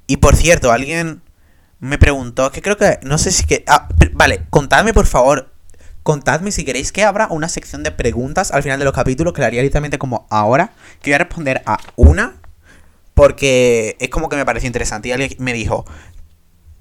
Y 0.07 0.17
por 0.17 0.35
cierto, 0.35 0.71
alguien 0.71 1.21
me 1.79 1.97
preguntó, 1.97 2.51
que 2.51 2.61
creo 2.61 2.77
que, 2.77 2.99
no 3.03 3.17
sé 3.17 3.31
si 3.31 3.45
que... 3.45 3.63
Ah, 3.67 3.89
vale, 4.13 4.45
contadme 4.49 4.93
por 4.93 5.05
favor, 5.05 5.51
contadme 6.03 6.51
si 6.51 6.63
queréis 6.63 6.91
que 6.91 7.03
abra 7.03 7.27
una 7.29 7.49
sección 7.49 7.83
de 7.83 7.91
preguntas 7.91 8.51
al 8.51 8.63
final 8.63 8.79
de 8.79 8.85
los 8.85 8.93
capítulos, 8.93 9.33
que 9.33 9.41
la 9.41 9.47
haría 9.47 9.61
literalmente 9.61 9.97
como 9.97 10.27
ahora, 10.29 10.71
que 11.01 11.11
voy 11.11 11.15
a 11.15 11.19
responder 11.19 11.63
a 11.65 11.79
una, 11.95 12.35
porque 13.13 13.97
es 13.99 14.09
como 14.09 14.29
que 14.29 14.35
me 14.35 14.45
pareció 14.45 14.67
interesante. 14.67 15.09
Y 15.09 15.11
alguien 15.11 15.31
me 15.39 15.53
dijo, 15.53 15.85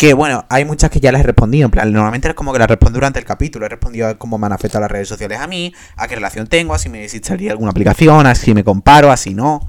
que 0.04 0.12
bueno, 0.12 0.44
hay 0.50 0.66
muchas 0.66 0.90
que 0.90 1.00
ya 1.00 1.10
las 1.12 1.22
he 1.22 1.24
respondido. 1.24 1.64
En 1.64 1.70
plan, 1.70 1.90
normalmente 1.90 2.28
es 2.28 2.34
como 2.34 2.52
que 2.52 2.58
las 2.58 2.68
respondo 2.68 2.98
durante 2.98 3.18
el 3.18 3.24
capítulo. 3.24 3.64
He 3.64 3.70
respondido 3.70 4.06
a 4.06 4.18
cómo 4.18 4.36
me 4.36 4.44
han 4.44 4.52
afectado 4.52 4.82
las 4.82 4.90
redes 4.90 5.08
sociales 5.08 5.40
a 5.40 5.46
mí, 5.46 5.74
a 5.96 6.06
qué 6.08 6.14
relación 6.14 6.46
tengo, 6.46 6.74
a 6.74 6.78
si 6.78 6.90
me 6.90 6.98
necesitaría 6.98 7.52
alguna 7.52 7.70
aplicación, 7.70 8.26
a 8.26 8.34
si 8.34 8.52
me 8.52 8.64
comparo, 8.64 9.10
a 9.10 9.16
si 9.16 9.32
no. 9.32 9.66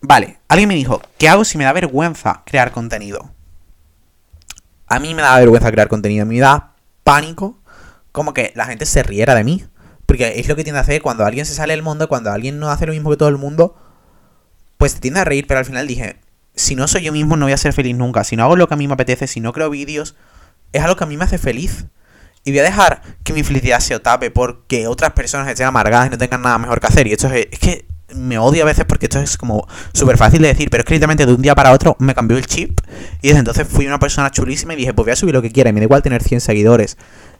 Vale, 0.00 0.38
alguien 0.48 0.66
me 0.66 0.76
dijo, 0.76 1.02
¿qué 1.18 1.28
hago 1.28 1.44
si 1.44 1.58
me 1.58 1.64
da 1.64 1.74
vergüenza 1.74 2.42
crear 2.46 2.72
contenido? 2.72 3.30
A 4.86 4.98
mí 4.98 5.14
me 5.14 5.20
da 5.20 5.38
vergüenza 5.38 5.70
crear 5.70 5.88
contenido, 5.88 6.24
me 6.24 6.38
da 6.38 6.72
pánico 7.04 7.58
como 8.12 8.32
que 8.32 8.52
la 8.56 8.64
gente 8.64 8.86
se 8.86 9.02
riera 9.02 9.34
de 9.34 9.44
mí. 9.44 9.62
Porque 10.06 10.40
es 10.40 10.48
lo 10.48 10.56
que 10.56 10.64
tiende 10.64 10.78
a 10.78 10.82
hacer 10.82 11.02
cuando 11.02 11.26
alguien 11.26 11.44
se 11.44 11.52
sale 11.52 11.74
del 11.74 11.82
mundo, 11.82 12.08
cuando 12.08 12.32
alguien 12.32 12.58
no 12.58 12.70
hace 12.70 12.86
lo 12.86 12.94
mismo 12.94 13.10
que 13.10 13.18
todo 13.18 13.28
el 13.28 13.36
mundo, 13.36 13.76
pues 14.78 14.94
te 14.94 15.00
tiende 15.00 15.20
a 15.20 15.24
reír, 15.24 15.46
pero 15.46 15.58
al 15.58 15.66
final 15.66 15.86
dije, 15.86 16.16
si 16.58 16.74
no 16.74 16.88
soy 16.88 17.02
yo 17.02 17.12
mismo 17.12 17.36
no 17.36 17.46
voy 17.46 17.52
a 17.52 17.56
ser 17.56 17.72
feliz 17.72 17.96
nunca. 17.96 18.24
Si 18.24 18.36
no 18.36 18.44
hago 18.44 18.56
lo 18.56 18.68
que 18.68 18.74
a 18.74 18.76
mí 18.76 18.86
me 18.86 18.94
apetece, 18.94 19.26
si 19.26 19.40
no 19.40 19.52
creo 19.52 19.70
vídeos, 19.70 20.16
es 20.72 20.82
algo 20.82 20.96
que 20.96 21.04
a 21.04 21.06
mí 21.06 21.16
me 21.16 21.24
hace 21.24 21.38
feliz. 21.38 21.86
Y 22.44 22.50
voy 22.50 22.60
a 22.60 22.64
dejar 22.64 23.02
que 23.24 23.32
mi 23.32 23.42
felicidad 23.42 23.80
se 23.80 23.98
tape 23.98 24.30
porque 24.30 24.86
otras 24.86 25.12
personas 25.12 25.48
estén 25.48 25.66
amargadas 25.66 26.08
y 26.08 26.10
no 26.10 26.18
tengan 26.18 26.42
nada 26.42 26.58
mejor 26.58 26.80
que 26.80 26.86
hacer. 26.86 27.06
Y 27.06 27.12
esto 27.12 27.28
es, 27.28 27.46
es 27.50 27.58
que 27.58 27.86
me 28.14 28.38
odio 28.38 28.62
a 28.62 28.66
veces 28.66 28.84
porque 28.86 29.06
esto 29.06 29.20
es 29.20 29.36
como 29.36 29.66
súper 29.92 30.16
fácil 30.16 30.40
de 30.40 30.48
decir, 30.48 30.70
pero 30.70 30.82
es 30.82 30.86
que 30.86 30.98
de 30.98 31.32
un 31.32 31.42
día 31.42 31.54
para 31.54 31.72
otro 31.72 31.96
me 31.98 32.14
cambió 32.14 32.38
el 32.38 32.46
chip. 32.46 32.80
Y 33.22 33.28
desde 33.28 33.40
entonces 33.40 33.66
fui 33.68 33.86
una 33.86 33.98
persona 33.98 34.30
chulísima 34.30 34.74
y 34.74 34.76
dije, 34.76 34.94
pues 34.94 35.04
voy 35.04 35.12
a 35.12 35.16
subir 35.16 35.34
lo 35.34 35.42
que 35.42 35.50
quiera. 35.50 35.70
Y 35.70 35.72
me 35.72 35.80
da 35.80 35.84
igual 35.84 36.02
tener 36.02 36.22
100 36.22 36.40
seguidores. 36.40 36.96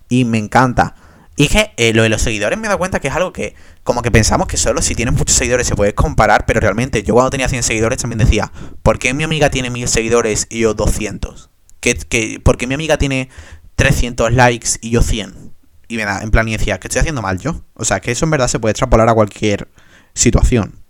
Y 0.08 0.24
me 0.24 0.38
encanta. 0.38 0.94
Y 1.40 1.46
que 1.46 1.70
eh, 1.76 1.92
lo 1.94 2.02
de 2.02 2.08
los 2.08 2.20
seguidores 2.20 2.58
me 2.58 2.66
da 2.66 2.76
cuenta 2.76 2.98
que 2.98 3.06
es 3.06 3.14
algo 3.14 3.32
que, 3.32 3.54
como 3.84 4.02
que 4.02 4.10
pensamos 4.10 4.48
que 4.48 4.56
solo 4.56 4.82
si 4.82 4.96
tienes 4.96 5.14
muchos 5.14 5.36
seguidores 5.36 5.68
se 5.68 5.76
puede 5.76 5.94
comparar, 5.94 6.46
pero 6.46 6.58
realmente 6.58 7.04
yo 7.04 7.14
cuando 7.14 7.30
tenía 7.30 7.48
100 7.48 7.62
seguidores 7.62 7.98
también 7.98 8.18
decía, 8.18 8.50
¿por 8.82 8.98
qué 8.98 9.14
mi 9.14 9.22
amiga 9.22 9.48
tiene 9.48 9.70
1000 9.70 9.86
seguidores 9.86 10.48
y 10.50 10.58
yo 10.58 10.74
200? 10.74 11.48
¿Qué, 11.78 11.94
qué, 11.94 12.40
por 12.42 12.56
qué 12.56 12.66
mi 12.66 12.74
amiga 12.74 12.98
tiene 12.98 13.28
300 13.76 14.32
likes 14.32 14.70
y 14.80 14.90
yo 14.90 15.00
100? 15.00 15.52
Y 15.86 15.96
me 15.96 16.04
da, 16.04 16.22
en 16.22 16.32
plan, 16.32 16.48
y 16.48 16.56
decía, 16.56 16.80
¿qué 16.80 16.88
estoy 16.88 16.98
haciendo 16.98 17.22
mal 17.22 17.38
yo? 17.38 17.62
O 17.74 17.84
sea, 17.84 18.00
que 18.00 18.10
eso 18.10 18.24
en 18.24 18.32
verdad 18.32 18.48
se 18.48 18.58
puede 18.58 18.72
extrapolar 18.72 19.08
a 19.08 19.14
cualquier 19.14 19.68
situación. 20.14 20.80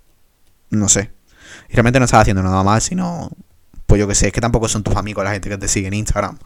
No 0.70 0.88
sé. 0.88 1.10
Y 1.68 1.74
realmente 1.74 1.98
no 1.98 2.06
estaba 2.06 2.22
haciendo 2.22 2.42
nada 2.42 2.62
mal, 2.62 2.80
sino, 2.80 3.30
pues 3.86 3.98
yo 3.98 4.08
que 4.08 4.14
sé, 4.14 4.28
es 4.28 4.32
que 4.32 4.40
tampoco 4.40 4.66
son 4.66 4.82
tus 4.82 4.96
amigos 4.96 5.24
la 5.24 5.32
gente 5.32 5.50
que 5.50 5.58
te 5.58 5.68
sigue 5.68 5.88
en 5.88 5.94
Instagram 5.94 6.38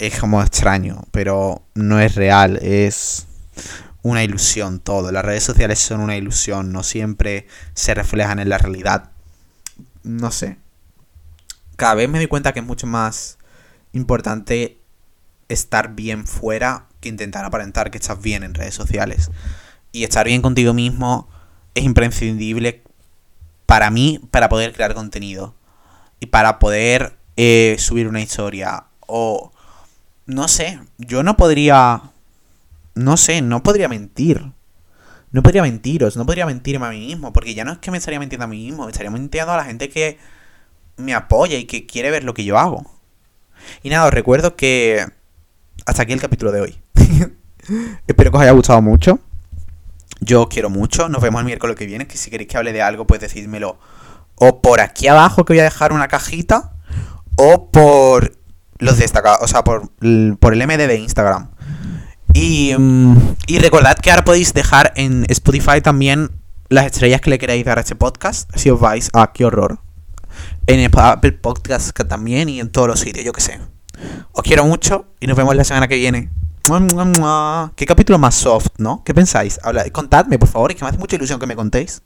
es 0.00 0.18
como 0.18 0.42
extraño, 0.42 1.04
pero 1.10 1.62
no 1.74 2.00
es 2.00 2.14
real, 2.14 2.56
es 2.62 3.26
una 4.02 4.24
ilusión 4.24 4.80
todo. 4.80 5.12
Las 5.12 5.24
redes 5.26 5.44
sociales 5.44 5.78
son 5.78 6.00
una 6.00 6.16
ilusión, 6.16 6.72
no 6.72 6.82
siempre 6.82 7.46
se 7.74 7.92
reflejan 7.92 8.38
en 8.38 8.48
la 8.48 8.56
realidad. 8.56 9.10
No 10.02 10.30
sé. 10.30 10.56
Cada 11.76 11.94
vez 11.94 12.08
me 12.08 12.16
doy 12.16 12.28
cuenta 12.28 12.54
que 12.54 12.60
es 12.60 12.64
mucho 12.64 12.86
más 12.86 13.36
importante 13.92 14.78
estar 15.50 15.94
bien 15.94 16.26
fuera 16.26 16.86
que 17.00 17.10
intentar 17.10 17.44
aparentar 17.44 17.90
que 17.90 17.98
estás 17.98 18.22
bien 18.22 18.42
en 18.42 18.54
redes 18.54 18.74
sociales. 18.74 19.30
Y 19.92 20.04
estar 20.04 20.26
bien 20.26 20.40
contigo 20.40 20.72
mismo 20.72 21.28
es 21.74 21.84
imprescindible 21.84 22.82
para 23.66 23.90
mí, 23.90 24.18
para 24.30 24.48
poder 24.48 24.72
crear 24.72 24.94
contenido 24.94 25.54
y 26.20 26.26
para 26.26 26.58
poder 26.58 27.18
eh, 27.36 27.76
subir 27.78 28.08
una 28.08 28.22
historia 28.22 28.86
o 29.06 29.52
no 30.30 30.48
sé, 30.48 30.80
yo 30.98 31.22
no 31.22 31.36
podría, 31.36 32.02
no 32.94 33.16
sé, 33.16 33.42
no 33.42 33.62
podría 33.62 33.88
mentir. 33.88 34.52
No 35.32 35.44
podría 35.44 35.62
mentiros, 35.62 36.16
no 36.16 36.26
podría 36.26 36.44
mentirme 36.44 36.86
a 36.86 36.90
mí 36.90 37.06
mismo, 37.06 37.32
porque 37.32 37.54
ya 37.54 37.64
no 37.64 37.70
es 37.70 37.78
que 37.78 37.92
me 37.92 37.98
estaría 37.98 38.18
mintiendo 38.18 38.46
a 38.46 38.48
mí 38.48 38.64
mismo, 38.64 38.86
me 38.86 38.90
estaría 38.90 39.12
mintiendo 39.12 39.52
a 39.52 39.56
la 39.56 39.64
gente 39.64 39.88
que 39.88 40.18
me 40.96 41.14
apoya 41.14 41.56
y 41.56 41.66
que 41.66 41.86
quiere 41.86 42.10
ver 42.10 42.24
lo 42.24 42.34
que 42.34 42.44
yo 42.44 42.58
hago. 42.58 42.84
Y 43.84 43.90
nada, 43.90 44.06
os 44.06 44.12
recuerdo 44.12 44.56
que 44.56 45.06
hasta 45.86 46.02
aquí 46.02 46.12
el 46.12 46.20
capítulo 46.20 46.50
de 46.50 46.60
hoy. 46.60 46.78
Espero 48.08 48.32
que 48.32 48.36
os 48.36 48.42
haya 48.42 48.52
gustado 48.52 48.82
mucho. 48.82 49.20
Yo 50.20 50.42
os 50.42 50.48
quiero 50.48 50.68
mucho. 50.68 51.08
Nos 51.08 51.22
vemos 51.22 51.40
el 51.40 51.46
miércoles 51.46 51.76
que 51.76 51.86
viene. 51.86 52.08
Que 52.08 52.16
si 52.16 52.30
queréis 52.30 52.48
que 52.48 52.56
hable 52.56 52.72
de 52.72 52.82
algo, 52.82 53.06
pues 53.06 53.20
decídmelo. 53.20 53.78
O 54.34 54.60
por 54.60 54.80
aquí 54.80 55.06
abajo 55.06 55.44
que 55.44 55.52
voy 55.52 55.60
a 55.60 55.64
dejar 55.64 55.92
una 55.92 56.08
cajita. 56.08 56.72
O 57.36 57.70
por 57.70 58.39
los 58.80 58.98
destacados. 58.98 59.40
O 59.42 59.48
sea, 59.48 59.64
por, 59.64 59.90
por 60.38 60.52
el 60.52 60.66
MD 60.66 60.86
de 60.86 60.96
Instagram. 60.96 61.50
Y, 62.32 62.74
mm, 62.76 63.16
y 63.46 63.58
recordad 63.58 63.96
que 63.96 64.10
ahora 64.10 64.24
podéis 64.24 64.52
dejar 64.54 64.92
en 64.96 65.24
Spotify 65.28 65.80
también 65.82 66.30
las 66.68 66.86
estrellas 66.86 67.20
que 67.20 67.30
le 67.30 67.38
queráis 67.38 67.64
dar 67.64 67.78
a 67.78 67.82
este 67.82 67.96
podcast. 67.96 68.50
Si 68.56 68.70
os 68.70 68.80
vais 68.80 69.10
a 69.12 69.32
qué 69.32 69.44
horror. 69.44 69.78
En 70.66 70.90
Apple 70.96 71.32
Podcast 71.32 71.98
también 72.08 72.48
y 72.48 72.60
en 72.60 72.70
todos 72.70 72.88
los 72.88 73.00
sitios, 73.00 73.24
yo 73.24 73.32
que 73.32 73.40
sé. 73.40 73.58
Os 74.32 74.42
quiero 74.42 74.64
mucho 74.64 75.06
y 75.18 75.26
nos 75.26 75.36
vemos 75.36 75.54
la 75.56 75.64
semana 75.64 75.88
que 75.88 75.96
viene. 75.96 76.30
Qué 77.74 77.86
capítulo 77.86 78.18
más 78.18 78.36
soft, 78.36 78.68
¿no? 78.78 79.02
¿Qué 79.04 79.12
pensáis? 79.12 79.58
Habla, 79.62 79.88
contadme, 79.90 80.38
por 80.38 80.48
favor, 80.48 80.70
es 80.70 80.76
que 80.76 80.84
me 80.84 80.90
hace 80.90 80.98
mucha 80.98 81.16
ilusión 81.16 81.40
que 81.40 81.46
me 81.46 81.56
contéis. 81.56 82.02